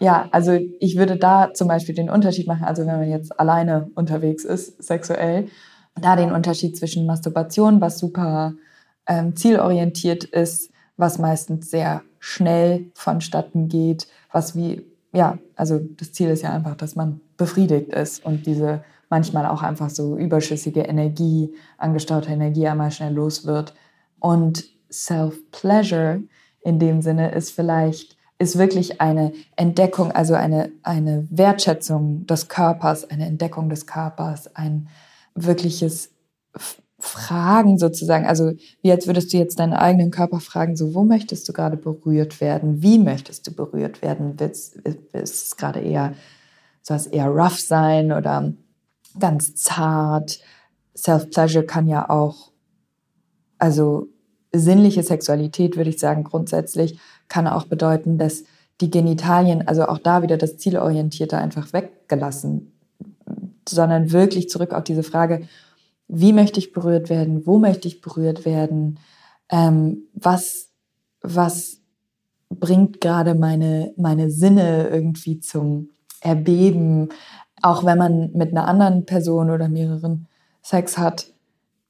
[0.00, 3.90] ja, also ich würde da zum Beispiel den Unterschied machen, also wenn man jetzt alleine
[3.94, 5.48] unterwegs ist, sexuell,
[5.94, 8.54] da den Unterschied zwischen Masturbation, was super
[9.06, 14.84] ähm, zielorientiert ist, was meistens sehr schnell vonstatten geht, was wie
[15.16, 19.62] ja, also das Ziel ist ja einfach, dass man befriedigt ist und diese manchmal auch
[19.62, 23.74] einfach so überschüssige Energie, angestaute Energie einmal schnell los wird.
[24.20, 26.22] Und Self-Pleasure
[26.60, 33.08] in dem Sinne ist vielleicht, ist wirklich eine Entdeckung, also eine, eine Wertschätzung des Körpers,
[33.08, 34.88] eine Entdeckung des Körpers, ein
[35.34, 36.10] wirkliches
[36.98, 41.48] Fragen sozusagen, also wie als würdest du jetzt deinen eigenen Körper fragen, so wo möchtest
[41.48, 44.80] du gerade berührt werden, wie möchtest du berührt werden, ist
[45.12, 46.14] es gerade eher,
[46.82, 48.52] soll es eher rough sein oder
[49.18, 50.40] ganz zart,
[50.96, 52.50] Self-Pleasure kann ja auch,
[53.58, 54.08] also
[54.52, 58.44] sinnliche Sexualität würde ich sagen grundsätzlich, kann auch bedeuten, dass
[58.80, 62.72] die Genitalien, also auch da wieder das Zielorientierte einfach weggelassen,
[63.68, 65.46] sondern wirklich zurück auf diese Frage,
[66.08, 68.98] wie möchte ich berührt werden, wo möchte ich berührt werden,
[69.50, 70.70] ähm, was,
[71.20, 71.80] was
[72.48, 75.90] bringt gerade meine, meine Sinne irgendwie zum
[76.20, 77.08] Erbeben,
[77.62, 80.26] auch wenn man mit einer anderen Person oder mehreren
[80.62, 81.32] Sex hat,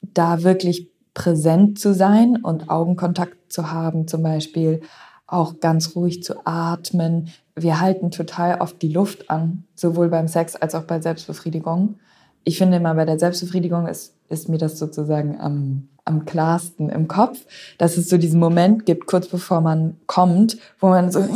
[0.01, 4.81] da wirklich präsent zu sein und Augenkontakt zu haben zum Beispiel,
[5.25, 10.55] auch ganz ruhig zu atmen, wir halten total oft die Luft an, sowohl beim Sex
[10.55, 11.99] als auch bei Selbstbefriedigung.
[12.47, 17.09] Ich finde immer, bei der Selbstbefriedigung ist, ist mir das sozusagen am, am klarsten im
[17.09, 17.45] Kopf,
[17.77, 21.19] dass es so diesen Moment gibt, kurz bevor man kommt, wo man so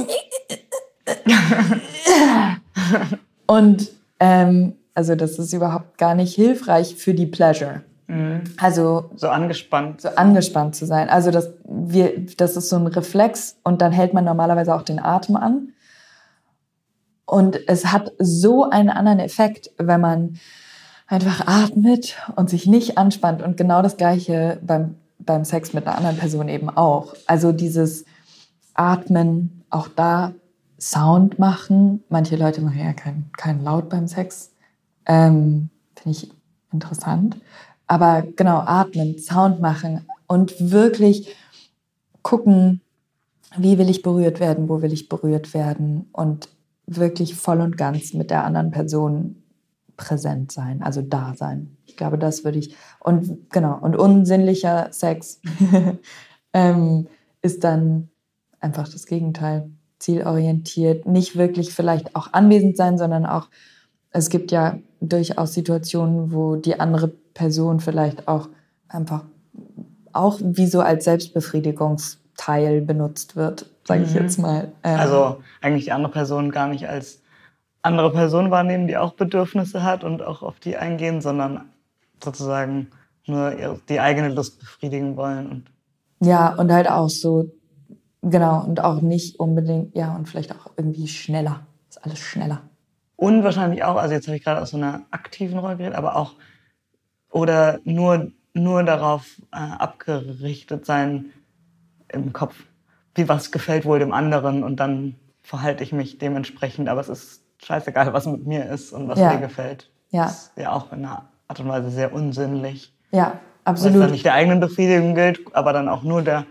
[3.46, 3.90] und
[4.22, 7.82] ähm, also das ist überhaupt gar nicht hilfreich für die Pleasure.
[8.08, 8.44] Mhm.
[8.56, 10.00] Also so angespannt.
[10.00, 11.10] So angespannt zu sein.
[11.10, 15.04] Also das, wir, das ist so ein Reflex und dann hält man normalerweise auch den
[15.04, 15.74] Atem an.
[17.26, 20.40] Und es hat so einen anderen Effekt, wenn man
[21.12, 23.42] einfach atmet und sich nicht anspannt.
[23.42, 27.14] Und genau das Gleiche beim, beim Sex mit einer anderen Person eben auch.
[27.28, 28.06] Also dieses
[28.74, 30.34] Atmen, auch da
[30.80, 32.04] Sound machen.
[32.10, 34.52] Manche Leute machen ja keinen kein Laut beim Sex.
[35.06, 36.32] Ähm, Finde ich
[36.72, 37.38] interessant.
[37.88, 41.36] Aber genau, atmen, Sound machen und wirklich
[42.22, 42.80] gucken,
[43.58, 46.48] wie will ich berührt werden, wo will ich berührt werden und
[46.86, 49.42] wirklich voll und ganz mit der anderen Person
[50.02, 51.78] präsent sein, also da sein.
[51.86, 52.76] Ich glaube, das würde ich.
[53.00, 55.40] Und genau, und unsinnlicher Sex
[56.54, 57.08] ähm,
[57.44, 58.10] ist dann
[58.60, 59.70] einfach das Gegenteil.
[60.00, 63.50] Zielorientiert, nicht wirklich vielleicht auch anwesend sein, sondern auch,
[64.10, 68.50] es gibt ja durchaus Situationen, wo die andere Person vielleicht auch
[68.88, 69.26] einfach
[70.12, 74.22] auch wie so als Selbstbefriedigungsteil benutzt wird, sage ich mhm.
[74.22, 74.72] jetzt mal.
[74.84, 77.21] Ähm, also eigentlich die andere Person gar nicht als
[77.82, 81.70] andere Person wahrnehmen, die auch Bedürfnisse hat und auch auf die eingehen, sondern
[82.24, 82.88] sozusagen
[83.26, 85.48] nur die eigene Lust befriedigen wollen.
[85.48, 85.72] Und
[86.20, 87.52] ja, und halt auch so,
[88.22, 91.62] genau, und auch nicht unbedingt, ja, und vielleicht auch irgendwie schneller.
[91.90, 92.62] Ist alles schneller.
[93.16, 96.16] Und wahrscheinlich auch, also jetzt habe ich gerade aus so einer aktiven Rolle geredet, aber
[96.16, 96.36] auch
[97.32, 101.32] oder nur, nur darauf äh, abgerichtet sein
[102.10, 102.56] im Kopf,
[103.16, 107.41] wie was gefällt wohl dem anderen und dann verhalte ich mich dementsprechend, aber es ist
[107.64, 109.34] scheißegal, was mit mir ist und was ja.
[109.34, 109.90] mir gefällt.
[110.10, 110.26] Ja.
[110.26, 112.94] Das ist ja auch in einer Art und Weise sehr unsinnlich.
[113.12, 113.94] Ja, absolut.
[113.94, 116.46] Weil es dann nicht der eigenen Befriedigung gilt, aber dann auch nur der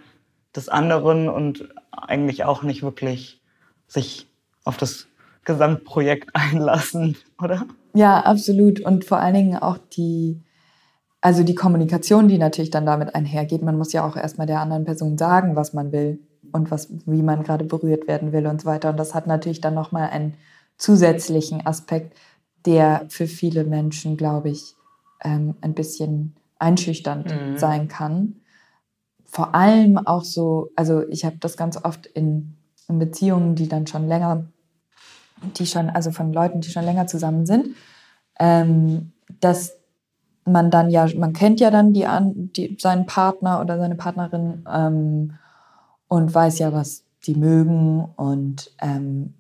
[0.54, 3.40] des anderen und eigentlich auch nicht wirklich
[3.86, 4.28] sich
[4.64, 5.06] auf das
[5.44, 7.66] Gesamtprojekt einlassen, oder?
[7.94, 8.80] Ja, absolut.
[8.80, 10.42] Und vor allen Dingen auch die,
[11.20, 13.62] also die Kommunikation, die natürlich dann damit einhergeht.
[13.62, 16.20] Man muss ja auch erstmal der anderen Person sagen, was man will
[16.52, 18.90] und was, wie man gerade berührt werden will und so weiter.
[18.90, 20.34] Und das hat natürlich dann nochmal einen
[20.80, 22.16] zusätzlichen Aspekt,
[22.66, 24.74] der für viele Menschen, glaube ich,
[25.22, 27.58] ähm, ein bisschen einschüchternd mhm.
[27.58, 28.36] sein kann.
[29.24, 32.56] Vor allem auch so, also ich habe das ganz oft in,
[32.88, 34.46] in Beziehungen, die dann schon länger,
[35.56, 37.76] die schon, also von Leuten, die schon länger zusammen sind,
[38.38, 39.76] ähm, dass
[40.44, 42.06] man dann ja, man kennt ja dann die,
[42.56, 45.34] die seinen Partner oder seine Partnerin ähm,
[46.08, 49.34] und weiß ja, was die mögen und ähm,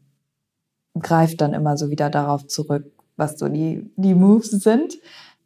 [0.98, 2.84] greift dann immer so wieder darauf zurück,
[3.16, 4.94] was so die, die Moves sind.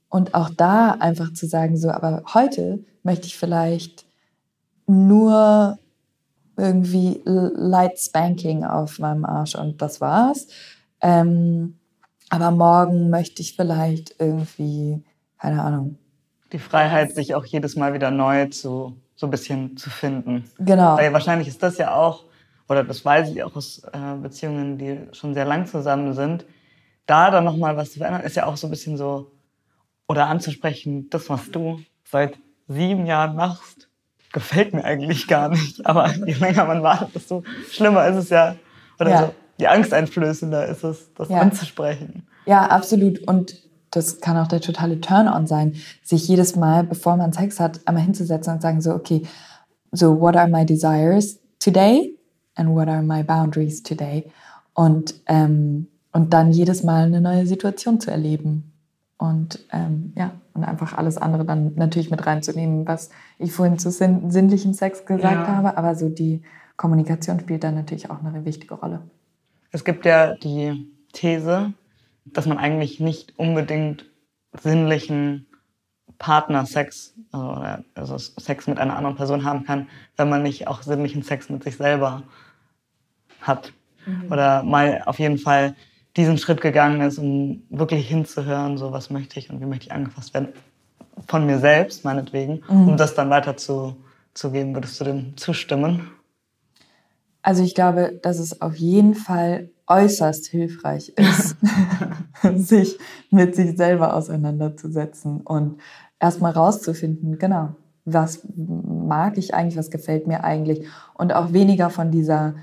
[0.09, 4.07] Und auch da einfach zu sagen, so, aber heute möchte ich vielleicht
[4.87, 5.79] nur
[6.57, 10.47] irgendwie Light Spanking auf meinem Arsch und das war's.
[11.01, 11.79] Ähm,
[12.31, 15.03] aber morgen möchte ich vielleicht irgendwie
[15.45, 15.99] keine Ahnung.
[16.53, 20.45] Die Freiheit, sich auch jedes Mal wieder neu zu so ein bisschen zu finden.
[20.59, 20.97] Genau.
[20.97, 22.25] Weil wahrscheinlich ist das ja auch,
[22.69, 26.47] oder das weiß ich auch aus äh, Beziehungen, die schon sehr lang zusammen sind,
[27.07, 29.33] da dann nochmal was zu verändern, ist ja auch so ein bisschen so,
[30.09, 33.89] oder anzusprechen, das, was du seit sieben Jahren machst,
[34.33, 35.85] gefällt mir eigentlich gar nicht.
[35.87, 38.57] Aber je länger man wartet, desto schlimmer ist es ja.
[38.99, 39.21] Oder ja.
[39.21, 41.39] so, je angsteinflößender ist es, das ja.
[41.41, 42.27] anzusprechen.
[42.47, 43.27] Ja, absolut.
[43.27, 47.81] Und das kann auch der totale Turn-on sein, sich jedes Mal, bevor man Sex hat,
[47.87, 49.23] einmal hinzusetzen und sagen so, okay,
[49.93, 52.14] so what are my desires today
[52.55, 54.31] and what are my boundaries today?
[54.75, 58.73] Und, ähm, und dann jedes Mal eine neue Situation zu erleben.
[59.17, 63.91] Und ähm, ja, und einfach alles andere dann natürlich mit reinzunehmen, was ich vorhin zu
[63.91, 65.57] sinn sinnlichen Sex gesagt ja.
[65.57, 65.77] habe.
[65.77, 66.43] Aber so die
[66.77, 69.03] Kommunikation spielt da natürlich auch eine wichtige Rolle.
[69.71, 71.73] Es gibt ja die These,
[72.25, 74.07] dass man eigentlich nicht unbedingt
[74.63, 75.47] sinnlichen
[76.19, 81.23] Partnersex also, also Sex mit einer anderen Person haben kann, wenn man nicht auch sinnlichen
[81.23, 82.23] Sex mit sich selber
[83.47, 83.73] hat.
[84.07, 84.33] Mhm.
[84.33, 85.75] Oder mal auf jeden Fall
[86.17, 89.93] diesen Schritt gegangen ist, um wirklich hinzuhören, so was möchte ich und wie möchte ich
[89.93, 90.49] angefasst werden.
[91.27, 92.89] Von mir selbst, meinetwegen, mhm.
[92.89, 93.97] um das dann weiter zu,
[94.35, 94.75] zu geben.
[94.75, 96.11] Würdest du dem zustimmen?
[97.43, 101.57] Also ich glaube, dass es auf jeden Fall äußerst hilfreich ist,
[102.57, 102.99] sich
[103.31, 105.79] mit sich selber auseinanderzusetzen und
[106.19, 112.11] erstmal rauszufinden, genau, was mag ich eigentlich, was gefällt mir eigentlich und auch weniger von
[112.11, 112.55] dieser,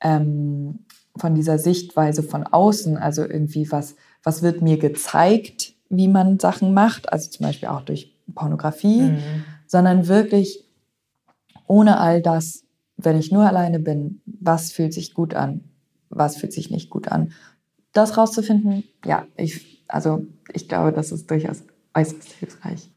[0.00, 0.80] ähm,
[1.16, 6.72] von dieser Sichtweise von außen, also irgendwie was, was wird mir gezeigt, wie man Sachen
[6.72, 9.44] macht, also zum Beispiel auch durch Pornografie, mhm.
[9.66, 10.64] sondern wirklich
[11.66, 12.64] ohne all das,
[12.96, 15.64] wenn ich nur alleine bin, was fühlt sich gut an,
[16.08, 17.32] was fühlt sich nicht gut an.
[17.92, 22.90] Das rauszufinden, ja, ich, also ich glaube, das ist durchaus äußerst hilfreich.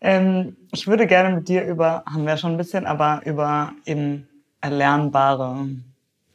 [0.00, 4.28] Ähm, ich würde gerne mit dir über, haben wir schon ein bisschen, aber über eben
[4.62, 5.66] erlernbare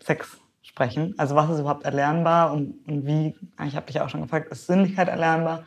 [0.04, 1.16] Sex sprechen.
[1.18, 3.36] Also was ist überhaupt erlernbar und, und wie,
[3.66, 5.64] ich habe dich auch schon gefragt, ist Sinnlichkeit erlernbar?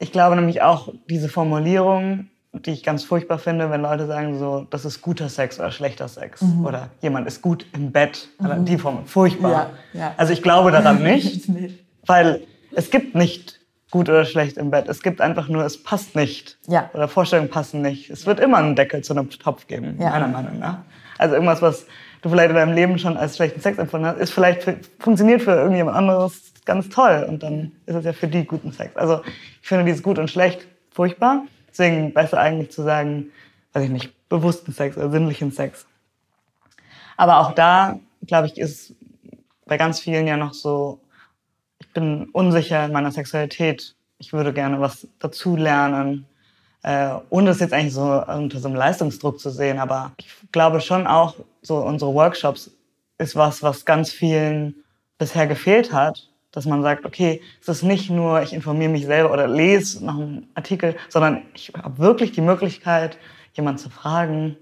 [0.00, 4.66] Ich glaube nämlich auch diese Formulierung, die ich ganz furchtbar finde, wenn Leute sagen so,
[4.70, 6.64] das ist guter Sex oder schlechter Sex mhm.
[6.64, 8.28] oder jemand ist gut im Bett.
[8.40, 8.64] Mhm.
[8.64, 9.70] Die Form, furchtbar.
[9.92, 10.14] Ja, ja.
[10.16, 11.48] Also ich glaube daran nicht,
[12.06, 14.88] weil es gibt nicht gut oder schlecht im Bett.
[14.88, 16.58] Es gibt einfach nur, es passt nicht.
[16.66, 16.90] Ja.
[16.92, 18.10] Oder Vorstellungen passen nicht.
[18.10, 20.78] Es wird immer einen Deckel zu einem Topf geben, meiner Meinung nach.
[21.18, 21.86] Also irgendwas, was
[22.22, 25.42] du vielleicht in deinem Leben schon als schlechten Sex empfunden hast, ist vielleicht für, funktioniert
[25.42, 28.96] für irgendjemand anderes ganz toll und dann ist es ja für die guten Sex.
[28.96, 29.22] Also
[29.62, 31.44] ich finde dieses gut und schlecht furchtbar.
[31.68, 33.30] Deswegen besser eigentlich zu sagen,
[33.72, 35.86] weiß ich nicht, bewussten Sex oder sinnlichen Sex.
[37.16, 38.94] Aber auch da, glaube ich, ist
[39.66, 41.00] bei ganz vielen ja noch so,
[41.78, 43.94] ich bin unsicher in meiner Sexualität.
[44.18, 46.26] Ich würde gerne was dazu lernen
[46.82, 49.78] äh, ohne das jetzt eigentlich so unter so einem Leistungsdruck zu sehen.
[49.78, 52.70] Aber ich glaube schon auch, so unsere Workshops
[53.18, 54.76] ist was, was ganz vielen
[55.18, 59.32] bisher gefehlt hat, dass man sagt, okay, es ist nicht nur, ich informiere mich selber
[59.32, 63.18] oder lese nach einem Artikel, sondern ich habe wirklich die Möglichkeit,
[63.52, 64.56] jemanden zu fragen.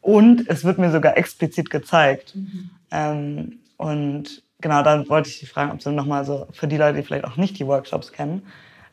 [0.00, 2.34] Und es wird mir sogar explizit gezeigt.
[2.36, 2.70] Mhm.
[2.90, 6.98] Ähm, und genau, dann wollte ich Sie fragen, ob Sie nochmal so für die Leute,
[6.98, 8.42] die vielleicht auch nicht die Workshops kennen,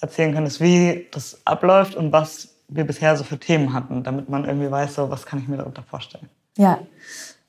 [0.02, 4.46] erzählen könntest, wie das abläuft und was wir bisher so für Themen hatten, damit man
[4.46, 6.30] irgendwie weiß, so, was kann ich mir darunter vorstellen.
[6.58, 6.80] Ja,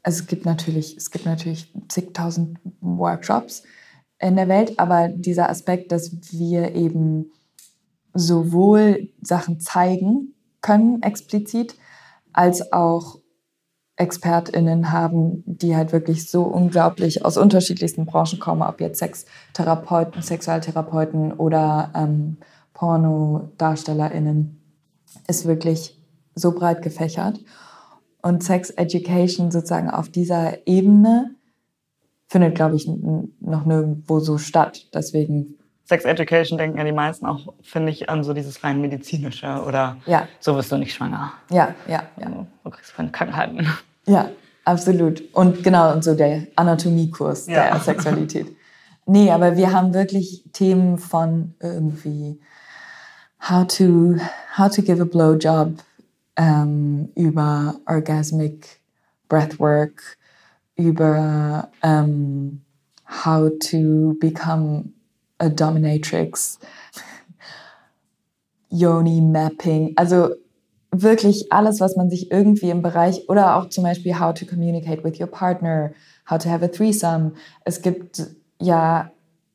[0.03, 3.63] also es gibt natürlich, es gibt natürlich zigtausend Workshops
[4.19, 7.33] in der Welt, aber dieser Aspekt, dass wir eben
[8.15, 11.77] sowohl Sachen zeigen können explizit,
[12.33, 13.19] als auch
[14.03, 21.33] ExpertInnen haben, die halt wirklich so unglaublich aus unterschiedlichsten Branchen kommen, ob jetzt Sextherapeuten, Sexualtherapeuten
[21.33, 22.39] oder ähm,
[22.75, 24.61] PornodarstellerInnen,
[25.29, 25.99] ist wirklich
[26.35, 27.39] so breit gefächert.
[28.23, 31.35] Und Sex Education sozusagen auf dieser Ebene
[32.29, 34.89] findet, glaube ich, noch nirgendwo so statt.
[34.95, 39.63] Deswegen Sex Education denken ja die meisten auch, finde ich, an so dieses rein medizinische
[39.67, 40.27] oder ja.
[40.41, 41.33] so wirst du nicht schwanger.
[41.51, 42.27] Ja, ja, ja.
[42.27, 43.67] Also, du kriegst keine Krankheiten.
[44.07, 44.31] Ja,
[44.65, 45.23] absolut.
[45.35, 47.71] Und genau, und so der Anatomiekurs ja.
[47.71, 48.55] der Sexualität.
[49.07, 52.41] Nee, aber wir haben wirklich Themen von irgendwie
[53.41, 54.17] how to,
[54.57, 55.83] how to give a blowjob
[56.37, 58.81] ähm, über Orgasmic
[59.29, 60.17] Breathwork,
[60.77, 62.63] über ähm,
[63.25, 64.93] how to become
[65.39, 66.59] a dominatrix,
[68.71, 70.37] Yoni Mapping, also
[70.93, 75.03] wirklich alles, was man sich irgendwie im Bereich oder auch zum Beispiel how to communicate
[75.03, 75.93] with your partner,
[76.31, 77.33] how to have a threesome.
[77.65, 78.23] Es gibt
[78.61, 79.11] ja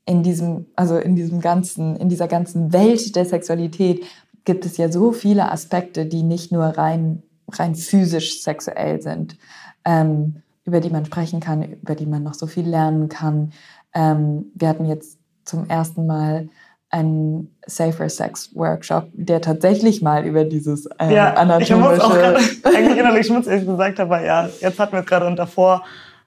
[0.05, 4.05] in diesem, also in diesem ganzen, in dieser ganzen Welt der Sexualität
[4.45, 7.21] gibt es ja so viele Aspekte, die nicht nur rein,
[7.51, 9.37] rein physisch sexuell sind,
[9.85, 13.51] ähm, über die man sprechen kann, über die man noch so viel lernen kann.
[13.93, 16.49] Ähm, wir hatten jetzt zum ersten Mal
[16.89, 21.73] einen Safer Sex Workshop, der tatsächlich mal über dieses äh, ja, anatomische...
[21.73, 25.27] Ich muss auch grade, eigentlich innerlich schmutzig gesagt, aber ja, jetzt hatten wir es gerade
[25.27, 25.83] und davor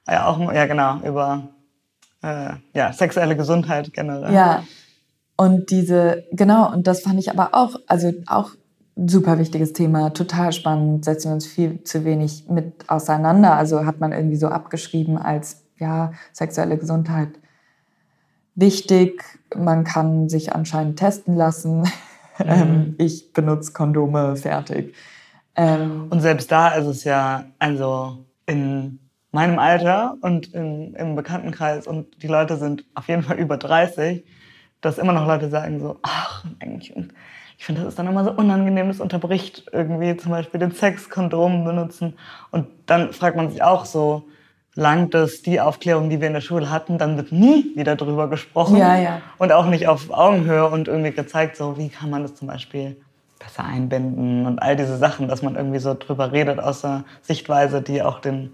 [0.07, 1.49] ja auch, ja genau, über
[2.23, 4.35] äh, ja, sexuelle Gesundheit generell.
[4.35, 4.65] Ja,
[5.37, 8.51] und diese, genau, und das fand ich aber auch, also auch
[8.97, 13.55] super wichtiges Thema, total spannend, setzen wir uns viel zu wenig mit auseinander.
[13.55, 17.31] Also hat man irgendwie so abgeschrieben als, ja, sexuelle Gesundheit
[18.61, 19.23] wichtig.
[19.57, 21.89] Man kann sich anscheinend testen lassen.
[22.39, 22.47] Mhm.
[22.49, 24.95] Ähm, ich benutze Kondome, fertig.
[25.57, 28.99] Ähm, und selbst da ist es ja, also in
[29.31, 34.25] meinem Alter und in, im Bekanntenkreis und die Leute sind auf jeden Fall über 30,
[34.81, 37.13] dass immer noch Leute sagen so, ach, eigentlich, und
[37.59, 41.11] ich finde, das ist dann immer so unangenehm, das unterbricht irgendwie zum Beispiel den Sex,
[41.11, 42.15] Kondom benutzen.
[42.51, 44.25] Und dann fragt man sich auch so,
[44.75, 48.29] langt es die Aufklärung, die wir in der Schule hatten, dann wird nie wieder drüber
[48.29, 48.77] gesprochen.
[48.77, 49.23] Ja, ja.
[49.39, 52.97] Und auch nicht auf Augenhöhe und irgendwie gezeigt, so wie kann man das zum Beispiel
[53.39, 57.83] besser einbinden und all diese Sachen, dass man irgendwie so drüber redet aus einer Sichtweise,
[57.83, 58.51] die auch den,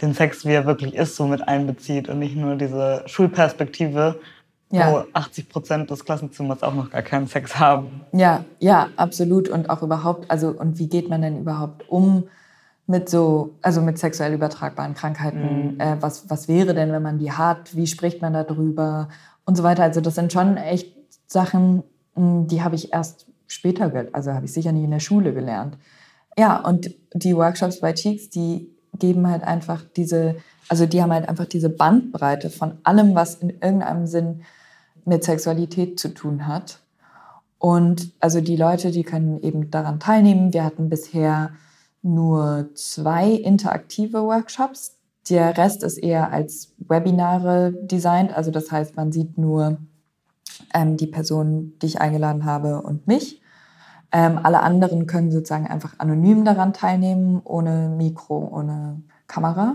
[0.00, 4.18] den Sex, wie er wirklich ist, so mit einbezieht und nicht nur diese Schulperspektive,
[4.70, 4.90] ja.
[4.90, 8.00] wo 80 Prozent des Klassenzimmers auch noch gar keinen Sex haben.
[8.12, 9.48] Ja, ja, absolut.
[9.48, 12.24] Und auch überhaupt, also und wie geht man denn überhaupt um
[12.86, 15.74] mit so, also mit sexuell übertragbaren Krankheiten.
[15.74, 15.80] Mhm.
[15.80, 17.74] Äh, was, was wäre denn, wenn man die hat?
[17.74, 19.08] Wie spricht man darüber?
[19.44, 19.82] Und so weiter.
[19.82, 20.94] Also das sind schon echt
[21.26, 21.82] Sachen,
[22.14, 25.78] mh, die habe ich erst später, also habe ich sicher nicht in der Schule gelernt.
[26.38, 30.36] Ja, und die Workshops bei Cheeks, die geben halt einfach diese,
[30.68, 34.42] also die haben halt einfach diese Bandbreite von allem, was in irgendeinem Sinn
[35.04, 36.80] mit Sexualität zu tun hat.
[37.58, 40.52] Und also die Leute, die können eben daran teilnehmen.
[40.52, 41.50] Wir hatten bisher
[42.06, 44.96] nur zwei interaktive Workshops.
[45.28, 48.34] Der Rest ist eher als Webinare designt.
[48.34, 49.78] Also das heißt, man sieht nur
[50.72, 53.42] ähm, die Person, die ich eingeladen habe und mich.
[54.12, 59.74] Ähm, alle anderen können sozusagen einfach anonym daran teilnehmen, ohne Mikro, ohne Kamera.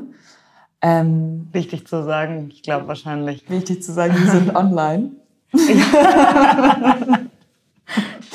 [0.81, 3.49] Ähm, Wichtig zu sagen, ich glaube wahrscheinlich.
[3.49, 5.11] wichtig zu sagen, wir sind online.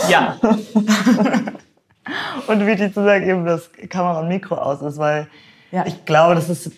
[0.09, 0.37] Ja.
[2.47, 5.27] und wichtig zu sagen, eben, dass Kamera und Mikro aus ist, weil
[5.71, 5.85] Ja.
[5.87, 6.71] ich glaube, das ist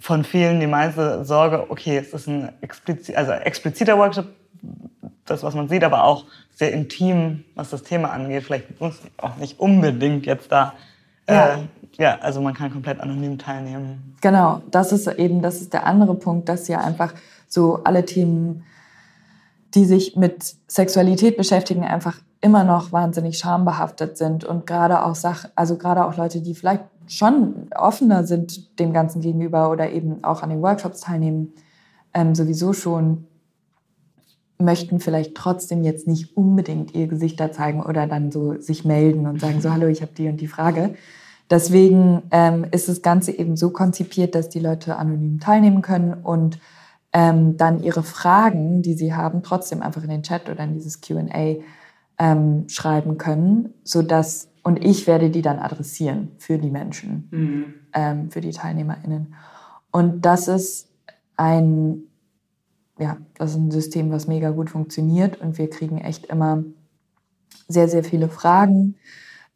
[0.00, 4.26] von vielen die meiste Sorge, okay, es ist ein explizit, also expliziter Workshop,
[5.24, 6.24] das, was man sieht, aber auch
[6.54, 8.42] sehr intim, was das Thema angeht.
[8.42, 10.74] Vielleicht muss auch nicht unbedingt jetzt da.
[11.28, 11.54] Ja.
[11.54, 11.58] Äh,
[11.98, 14.16] ja, also man kann komplett anonym teilnehmen.
[14.20, 17.14] Genau, das ist eben, das ist der andere Punkt, dass ja einfach
[17.48, 18.64] so alle Themen,
[19.74, 25.50] die sich mit Sexualität beschäftigen, einfach immer noch wahnsinnig schambehaftet sind und gerade auch Sachen,
[25.54, 30.42] also gerade auch Leute, die vielleicht schon offener sind dem Ganzen gegenüber oder eben auch
[30.42, 31.52] an den Workshops teilnehmen,
[32.12, 33.26] ähm, sowieso schon
[34.58, 39.26] möchten vielleicht trotzdem jetzt nicht unbedingt ihr Gesicht da zeigen oder dann so sich melden
[39.26, 40.94] und sagen so, hallo, ich habe die und die Frage.
[41.50, 46.58] Deswegen ähm, ist das Ganze eben so konzipiert, dass die Leute anonym teilnehmen können und
[47.12, 51.00] ähm, dann ihre Fragen, die sie haben, trotzdem einfach in den Chat oder in dieses
[51.00, 51.56] Q&A
[52.22, 57.28] ähm, schreiben können, sodass und ich werde die dann adressieren für die Menschen,
[57.94, 59.34] ähm, für die TeilnehmerInnen.
[59.90, 60.88] Und das ist
[61.36, 62.04] ein,
[62.96, 66.62] ja, das ist ein System, was mega gut funktioniert und wir kriegen echt immer
[67.66, 68.94] sehr, sehr viele Fragen.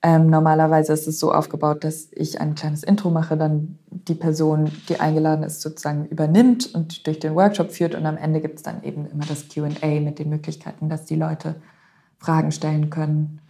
[0.02, 4.72] Ähm, normalerweise ist es so aufgebaut, dass ich ein kleines Intro mache, dann die Person,
[4.88, 8.62] die eingeladen ist, sozusagen übernimmt und durch den Workshop führt und am Ende gibt es
[8.64, 11.54] dann eben immer das QA mit den Möglichkeiten, dass die Leute
[12.26, 13.40] Fragen stellen können.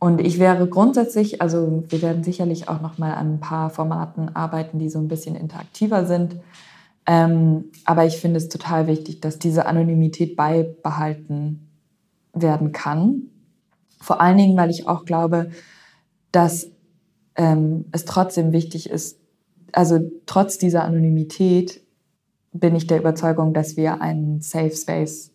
[0.00, 4.34] Und ich wäre grundsätzlich, also wir werden sicherlich auch noch mal an ein paar Formaten
[4.34, 6.36] arbeiten, die so ein bisschen interaktiver sind.
[7.06, 11.68] Ähm, aber ich finde es total wichtig, dass diese Anonymität beibehalten
[12.32, 13.30] werden kann.
[14.00, 15.50] Vor allen Dingen, weil ich auch glaube,
[16.32, 16.68] dass
[17.36, 19.20] ähm, es trotzdem wichtig ist,
[19.72, 21.80] also trotz dieser Anonymität
[22.52, 25.29] bin ich der Überzeugung, dass wir einen Safe Space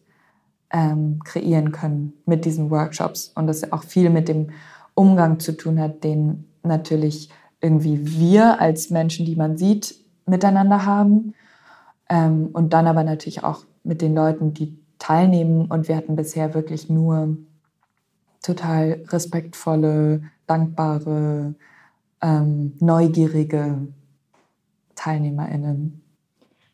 [0.76, 4.49] ähm, kreieren können mit diesen Workshops und das auch viel mit dem
[4.93, 7.30] Umgang zu tun hat, den natürlich
[7.61, 9.95] irgendwie wir als Menschen, die man sieht,
[10.26, 11.34] miteinander haben
[12.09, 16.53] ähm, und dann aber natürlich auch mit den Leuten, die teilnehmen und wir hatten bisher
[16.53, 17.38] wirklich nur
[18.41, 21.55] total respektvolle, dankbare,
[22.21, 23.88] ähm, neugierige
[24.95, 26.01] TeilnehmerInnen.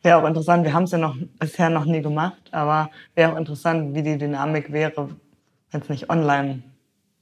[0.03, 3.37] Wäre auch interessant, wir haben es ja noch bisher noch nie gemacht, aber wäre auch
[3.37, 5.09] interessant, wie die Dynamik wäre,
[5.71, 6.63] wenn es nicht online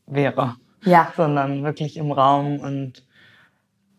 [0.08, 3.04] wäre, Ja, sondern wirklich im Raum und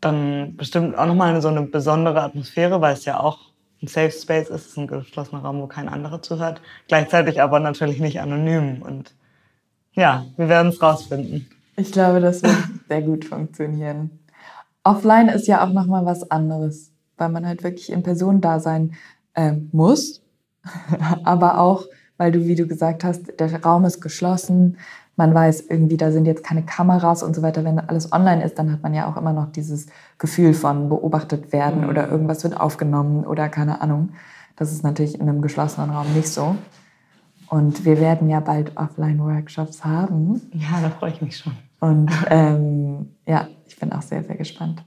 [0.01, 3.51] dann bestimmt auch nochmal so eine besondere Atmosphäre, weil es ja auch
[3.83, 7.61] ein Safe Space ist, es ist ein geschlossener Raum, wo kein anderer zuhört, gleichzeitig aber
[7.61, 9.15] natürlich nicht anonym und
[9.93, 11.49] ja, wir werden es rausfinden.
[11.77, 12.57] ich glaube, das wird
[12.89, 14.19] sehr gut funktionieren.
[14.85, 16.90] Offline ist ja auch nochmal was anderes,
[17.21, 18.95] weil man halt wirklich in Person da sein
[19.35, 20.23] ähm, muss,
[21.25, 21.85] aber auch,
[22.17, 24.77] weil du, wie du gesagt hast, der Raum ist geschlossen,
[25.17, 27.63] man weiß irgendwie, da sind jetzt keine Kameras und so weiter.
[27.63, 31.53] Wenn alles online ist, dann hat man ja auch immer noch dieses Gefühl von beobachtet
[31.53, 31.89] werden Mhm.
[31.91, 34.11] oder irgendwas wird aufgenommen oder keine Ahnung.
[34.57, 36.57] Das ist natürlich in einem geschlossenen Raum nicht so.
[37.49, 40.41] Und wir werden ja bald Offline-Workshops haben.
[40.55, 41.53] Ja, da freue ich mich schon.
[41.81, 44.85] Und ähm, ja, ich bin auch sehr, sehr gespannt.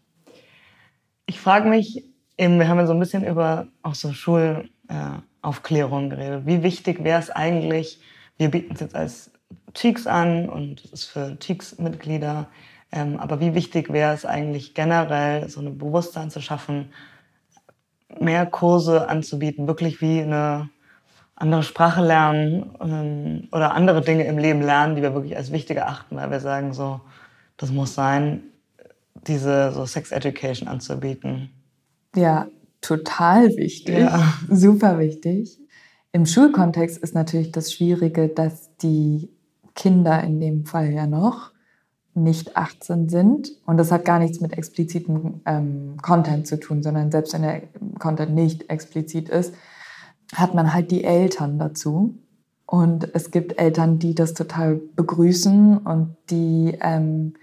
[1.25, 2.05] Ich frage mich,
[2.38, 6.45] eben, wir haben ja so ein bisschen über auch so Schulaufklärung Aufklärung geredet.
[6.45, 7.99] Wie wichtig wäre es eigentlich,
[8.38, 9.31] wir bieten es jetzt als
[9.73, 12.47] Cheeks an und es ist für Cheeks-Mitglieder,
[12.91, 16.93] ähm, aber wie wichtig wäre es eigentlich generell, so ein Bewusstsein zu schaffen,
[18.19, 20.69] mehr Kurse anzubieten, wirklich wie eine
[21.36, 25.77] andere Sprache lernen ähm, oder andere Dinge im Leben lernen, die wir wirklich als wichtig
[25.77, 27.01] erachten, weil wir sagen so,
[27.57, 28.43] das muss sein,
[29.27, 31.49] diese so Sex Education anzubieten.
[32.16, 32.47] Ja,
[32.82, 33.99] total wichtig.
[33.99, 34.34] Ja.
[34.49, 35.59] Super wichtig.
[36.11, 39.30] Im Schulkontext ist natürlich das Schwierige, dass die
[39.76, 41.51] Kinder in dem Fall ja noch
[42.14, 43.51] nicht 18 sind.
[43.66, 47.64] Und das hat gar nichts mit explizitem ähm, Content zu tun, sondern selbst wenn der
[47.97, 49.55] Content nicht explizit ist,
[50.36, 52.16] hat man halt die Eltern dazu.
[52.66, 57.34] Und es gibt Eltern, die das total begrüßen und die, ähm,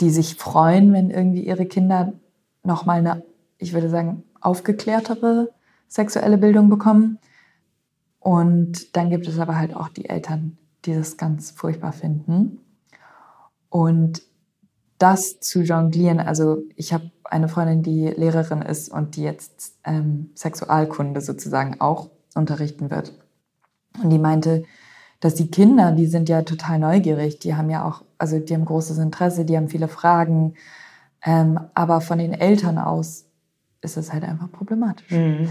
[0.00, 2.12] die sich freuen, wenn irgendwie ihre Kinder
[2.64, 3.24] nochmal eine,
[3.58, 5.50] ich würde sagen, aufgeklärtere
[5.88, 7.18] sexuelle Bildung bekommen.
[8.20, 12.60] Und dann gibt es aber halt auch die Eltern, die das ganz furchtbar finden.
[13.68, 14.22] Und
[14.98, 20.30] das zu jonglieren, also ich habe eine Freundin, die Lehrerin ist und die jetzt ähm,
[20.34, 23.12] Sexualkunde sozusagen auch unterrichten wird.
[24.02, 24.64] Und die meinte,
[25.20, 28.64] dass die Kinder, die sind ja total neugierig, die haben ja auch, also die haben
[28.64, 30.54] großes Interesse, die haben viele Fragen,
[31.24, 33.27] ähm, aber von den Eltern aus
[33.80, 35.10] ist es halt einfach problematisch.
[35.10, 35.48] Mhm.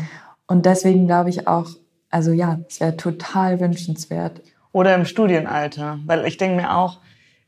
[0.47, 1.69] Und deswegen glaube ich auch,
[2.09, 4.41] also ja, es wäre total wünschenswert.
[4.71, 6.99] Oder im Studienalter, weil ich denke mir auch,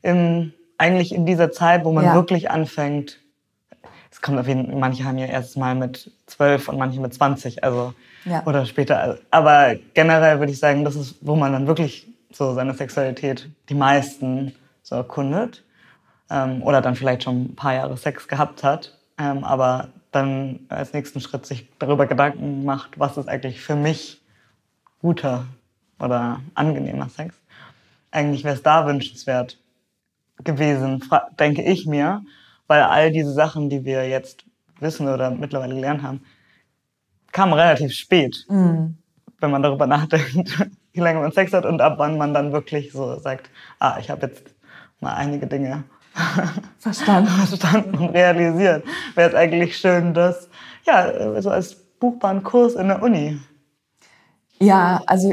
[0.02, 2.14] im, eigentlich in dieser Zeit, wo man ja.
[2.14, 3.20] wirklich anfängt,
[4.10, 7.14] es kommt auf jeden Fall, manche haben ja erst mal mit zwölf und manche mit
[7.14, 8.42] zwanzig, also ja.
[8.44, 9.18] oder später.
[9.30, 13.74] Aber generell würde ich sagen, das ist, wo man dann wirklich so seine Sexualität die
[13.74, 15.64] meisten so erkundet
[16.30, 20.92] ähm, oder dann vielleicht schon ein paar Jahre Sex gehabt hat, ähm, aber dann als
[20.92, 24.20] nächsten Schritt sich darüber Gedanken macht, was ist eigentlich für mich
[25.00, 25.46] guter
[25.98, 27.34] oder angenehmer Sex.
[28.10, 29.58] Eigentlich wäre es da wünschenswert
[30.42, 31.04] gewesen,
[31.38, 32.22] denke ich mir,
[32.66, 34.44] weil all diese Sachen, die wir jetzt
[34.80, 36.22] wissen oder mittlerweile gelernt haben,
[37.32, 38.96] kamen relativ spät, mhm.
[39.38, 42.90] wenn man darüber nachdenkt, wie lange man Sex hat und ab wann man dann wirklich
[42.92, 44.54] so sagt, ah, ich habe jetzt
[45.00, 45.84] mal einige Dinge
[46.78, 48.84] verstanden, verstanden und realisiert.
[49.14, 50.48] Wäre es eigentlich schön, das
[50.86, 53.38] ja so als buchbaren Kurs in der Uni.
[54.58, 55.32] Ja, also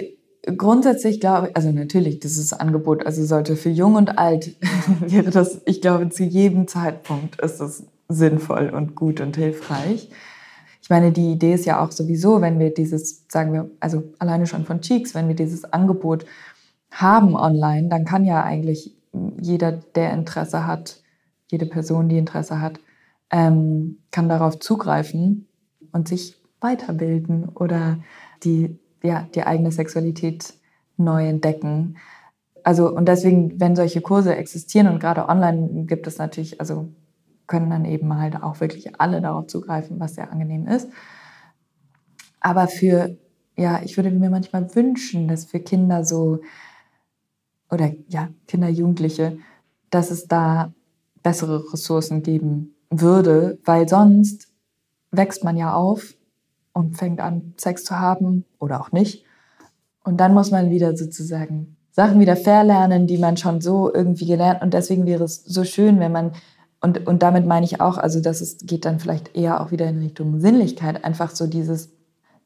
[0.55, 4.55] grundsätzlich glaube ich, also natürlich, dieses Angebot, also sollte für jung und alt
[5.01, 10.09] wäre das, ich glaube, zu jedem Zeitpunkt ist es sinnvoll und gut und hilfreich.
[10.81, 14.47] Ich meine, die Idee ist ja auch sowieso, wenn wir dieses, sagen wir, also alleine
[14.47, 16.25] schon von Cheeks, wenn wir dieses Angebot
[16.91, 18.96] haben online, dann kann ja eigentlich
[19.39, 21.01] jeder, der Interesse hat,
[21.47, 22.79] jede Person, die Interesse hat,
[23.31, 25.47] ähm, kann darauf zugreifen
[25.91, 27.99] und sich weiterbilden oder
[28.43, 30.53] die ja, die eigene Sexualität
[30.97, 31.97] neu entdecken.
[32.63, 36.89] Also, und deswegen, wenn solche Kurse existieren und gerade online gibt es natürlich, also
[37.47, 40.89] können dann eben halt auch wirklich alle darauf zugreifen, was sehr angenehm ist.
[42.41, 43.17] Aber für,
[43.55, 46.39] ja, ich würde mir manchmal wünschen, dass für Kinder so,
[47.69, 49.37] oder ja, Kinder, Jugendliche,
[49.89, 50.73] dass es da
[51.23, 54.47] bessere Ressourcen geben würde, weil sonst
[55.11, 56.15] wächst man ja auf
[56.73, 59.25] und fängt an, Sex zu haben oder auch nicht.
[60.03, 64.61] Und dann muss man wieder sozusagen Sachen wieder verlernen, die man schon so irgendwie gelernt.
[64.61, 66.31] Und deswegen wäre es so schön, wenn man,
[66.79, 69.87] und, und damit meine ich auch, also das ist, geht dann vielleicht eher auch wieder
[69.87, 71.89] in Richtung Sinnlichkeit, einfach so dieses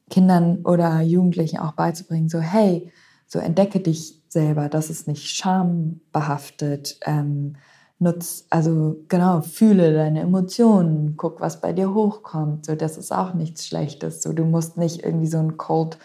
[0.08, 2.90] Kindern oder Jugendlichen auch beizubringen, so hey,
[3.26, 6.98] so entdecke dich selber, das ist nicht schambehaftet.
[7.04, 7.56] Ähm,
[7.98, 12.66] nutz, also genau, fühle deine Emotionen, guck, was bei dir hochkommt.
[12.66, 14.22] So, das ist auch nichts Schlechtes.
[14.22, 15.98] So, du musst nicht irgendwie so ein Cold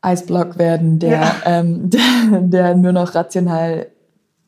[0.00, 1.36] Eisblock werden, der, ja.
[1.44, 3.88] ähm, der, der, nur noch rational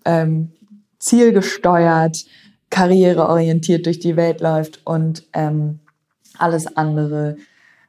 [0.05, 0.52] ähm,
[0.98, 2.24] zielgesteuert,
[2.70, 5.80] karriereorientiert durch die Welt läuft und ähm,
[6.38, 7.36] alles andere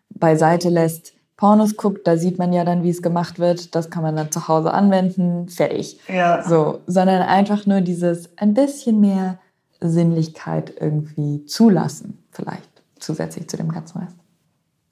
[0.09, 1.14] beiseite lässt.
[1.38, 3.75] Pornos guckt, da sieht man ja dann, wie es gemacht wird.
[3.75, 5.99] Das kann man dann zu Hause anwenden, fertig.
[6.07, 6.43] Ja.
[6.43, 9.39] So, sondern einfach nur dieses ein bisschen mehr
[9.81, 12.69] Sinnlichkeit irgendwie zulassen, vielleicht
[12.99, 14.15] zusätzlich zu dem ganzen Rest.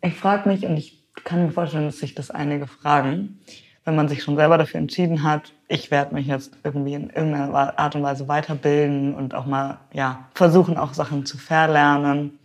[0.02, 3.40] Ich frage mich und ich kann mir vorstellen, dass sich das einige fragen,
[3.86, 7.78] wenn man sich schon selber dafür entschieden hat, ich werde mich jetzt irgendwie in irgendeiner
[7.78, 12.38] Art und Weise weiterbilden und auch mal ja versuchen auch Sachen zu verlernen,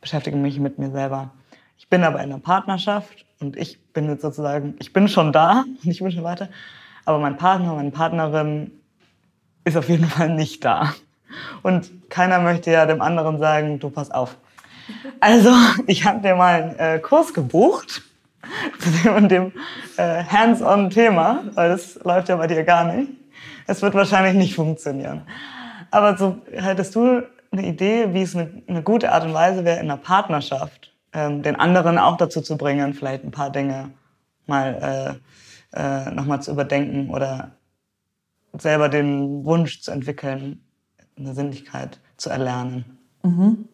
[0.00, 1.30] beschäftige mich mit mir selber.
[1.78, 5.64] Ich bin aber in einer Partnerschaft und ich bin jetzt sozusagen, ich bin schon da
[5.84, 6.48] und ich bin schon weiter,
[7.04, 8.72] aber mein Partner, meine Partnerin
[9.64, 10.94] ist auf jeden Fall nicht da.
[11.62, 14.36] Und keiner möchte ja dem anderen sagen, du pass auf.
[15.20, 15.50] Also,
[15.86, 18.02] ich habe dir mal einen äh, Kurs gebucht
[18.78, 19.52] zu dem dem
[19.96, 23.10] äh, Hands-on-Thema, weil das läuft ja bei dir gar nicht.
[23.66, 25.22] Es wird wahrscheinlich nicht funktionieren.
[25.90, 29.78] Aber so hättest du eine Idee, wie es eine, eine gute Art und Weise wäre
[29.78, 33.90] in einer Partnerschaft, ähm, den anderen auch dazu zu bringen, vielleicht ein paar Dinge
[34.46, 35.20] mal
[35.72, 37.52] äh, äh, nochmal zu überdenken oder
[38.56, 40.62] selber den Wunsch zu entwickeln,
[41.16, 42.98] eine Sinnlichkeit zu erlernen.
[43.22, 43.68] Mhm.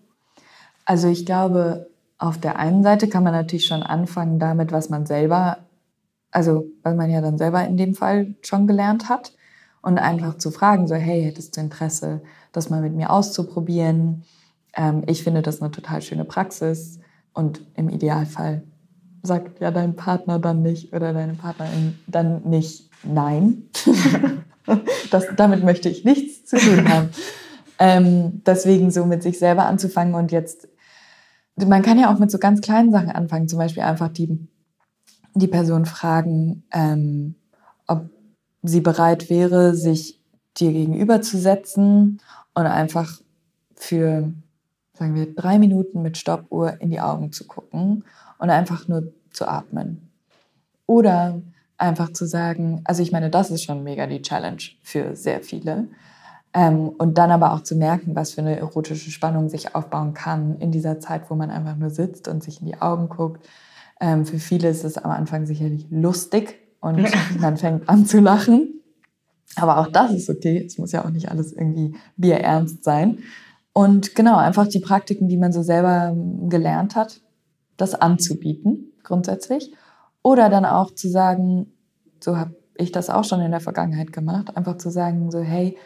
[0.85, 5.07] Also ich glaube, auf der einen Seite kann man natürlich schon anfangen damit, was man
[5.07, 5.59] selber,
[6.30, 9.32] also was man ja dann selber in dem Fall schon gelernt hat
[9.82, 12.22] und einfach zu fragen, so hey, hättest du Interesse,
[12.53, 14.24] das mal mit mir auszuprobieren?
[14.74, 16.99] Ähm, ich finde das eine total schöne Praxis
[17.35, 18.62] und im Idealfall
[19.22, 23.64] sagt ja dein Partner dann nicht oder deine Partnerin dann nicht nein.
[25.11, 27.11] das, damit möchte ich nichts zu tun haben.
[27.78, 30.68] Ähm, deswegen so mit sich selber anzufangen und jetzt,
[31.57, 34.47] man kann ja auch mit so ganz kleinen Sachen anfangen, zum Beispiel einfach die,
[35.35, 37.35] die Person fragen, ähm,
[37.87, 38.09] ob
[38.62, 40.20] sie bereit wäre, sich
[40.57, 42.20] dir gegenüberzusetzen
[42.55, 43.20] und einfach
[43.74, 44.32] für,
[44.95, 48.05] sagen wir, drei Minuten mit Stoppuhr in die Augen zu gucken
[48.38, 50.11] und einfach nur zu atmen.
[50.86, 51.42] Oder
[51.78, 55.88] einfach zu sagen, also ich meine, das ist schon mega die Challenge für sehr viele.
[56.53, 60.59] Ähm, und dann aber auch zu merken, was für eine erotische Spannung sich aufbauen kann
[60.61, 63.45] in dieser Zeit, wo man einfach nur sitzt und sich in die Augen guckt.
[64.01, 67.09] Ähm, für viele ist es am Anfang sicherlich lustig und
[67.40, 68.80] man fängt an zu lachen.
[69.57, 70.64] Aber auch das ist okay.
[70.64, 73.18] Es muss ja auch nicht alles irgendwie bierernst sein.
[73.74, 76.16] Und genau, einfach die Praktiken, die man so selber
[76.48, 77.20] gelernt hat,
[77.76, 79.74] das anzubieten, grundsätzlich.
[80.22, 81.72] Oder dann auch zu sagen,
[82.20, 85.76] so habe ich das auch schon in der Vergangenheit gemacht, einfach zu sagen, so, hey,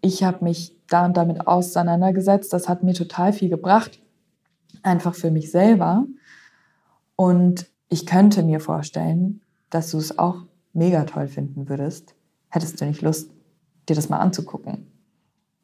[0.00, 4.00] ich habe mich da und damit auseinandergesetzt, das hat mir total viel gebracht,
[4.84, 6.06] einfach für mich selber.
[7.16, 12.14] Und ich könnte mir vorstellen, dass du es auch mega toll finden würdest.
[12.48, 13.30] Hättest du nicht Lust,
[13.88, 14.95] dir das mal anzugucken?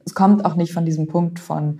[0.04, 1.78] Es kommt auch nicht von diesem Punkt von,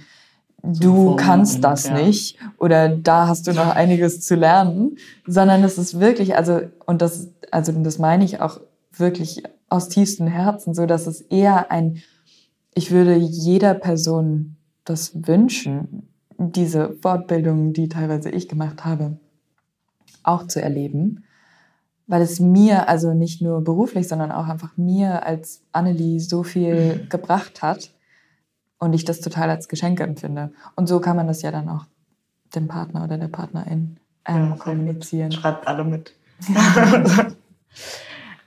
[0.62, 1.94] du kannst das ja.
[1.94, 4.96] nicht oder da hast du noch einiges zu lernen,
[5.26, 8.60] sondern es ist wirklich, also, und das, also, das meine ich auch
[8.92, 12.02] wirklich aus tiefstem Herzen, so dass es eher ein,
[12.74, 16.08] ich würde jeder Person das wünschen,
[16.38, 19.18] diese Fortbildung, die teilweise ich gemacht habe,
[20.22, 21.24] auch zu erleben,
[22.06, 26.96] weil es mir, also nicht nur beruflich, sondern auch einfach mir als Annelie so viel
[27.04, 27.08] mhm.
[27.08, 27.92] gebracht hat
[28.82, 30.50] und ich das total als Geschenk empfinde.
[30.74, 31.84] Und so kann man das ja dann auch
[32.52, 35.30] dem Partner oder der Partnerin ähm, ja, kommunizieren.
[35.30, 36.16] Schreibt alle mit.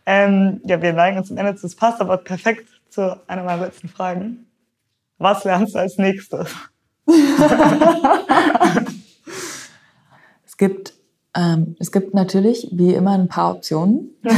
[0.06, 1.68] ähm, ja, wir neigen uns zum Ende zu.
[1.68, 4.46] Es passt aber perfekt zu einer meiner letzten Fragen.
[5.20, 6.54] Was lernst du als nächstes?
[10.46, 10.96] es gibt
[11.34, 14.10] ähm, es gibt natürlich wie immer ein paar Optionen.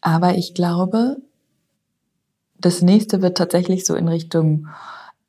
[0.00, 1.18] Aber ich glaube,
[2.62, 4.68] das nächste wird tatsächlich so in Richtung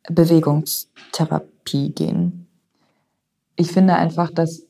[0.09, 2.47] Bewegungstherapie gehen.
[3.55, 4.63] Ich finde einfach, dass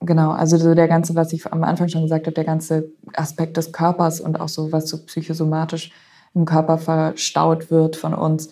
[0.00, 3.56] genau, also so der ganze, was ich am Anfang schon gesagt habe, der ganze Aspekt
[3.56, 5.92] des Körpers und auch so, was so psychosomatisch
[6.34, 8.50] im Körper verstaut wird von uns,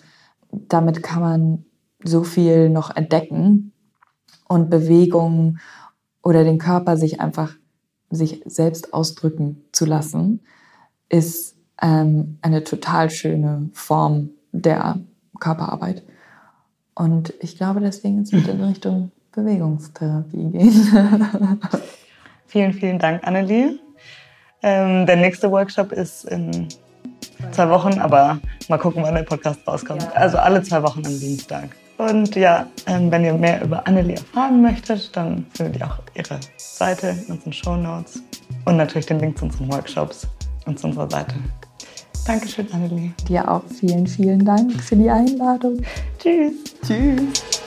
[0.51, 1.65] damit kann man
[2.03, 3.73] so viel noch entdecken
[4.47, 5.57] und Bewegung
[6.21, 7.55] oder den Körper sich einfach
[8.09, 10.41] sich selbst ausdrücken zu lassen,
[11.09, 14.99] ist ähm, eine total schöne Form der
[15.39, 16.03] Körperarbeit.
[16.95, 20.71] Und ich glaube, deswegen es wird in Richtung Bewegungstherapie gehen.
[22.47, 23.79] vielen, vielen Dank, Annelie.
[24.61, 26.67] Ähm, der nächste Workshop ist in
[27.51, 30.15] zwei Wochen, aber mal gucken, wann der Podcast rauskommt.
[30.15, 31.69] Also alle zwei Wochen am Dienstag.
[31.97, 36.39] Und ja, ähm, wenn ihr mehr über Annelie erfahren möchtet, dann findet ihr auch ihre
[36.57, 38.21] Seite in unseren Show Notes
[38.65, 40.27] und natürlich den Link zu unseren Workshops
[40.65, 41.35] und zu unserer Seite.
[42.25, 43.11] Dankeschön, Annelie.
[43.27, 45.81] Dir auch vielen, vielen Dank für die Einladung.
[46.19, 46.53] Tschüss.
[46.85, 47.61] Tschüss.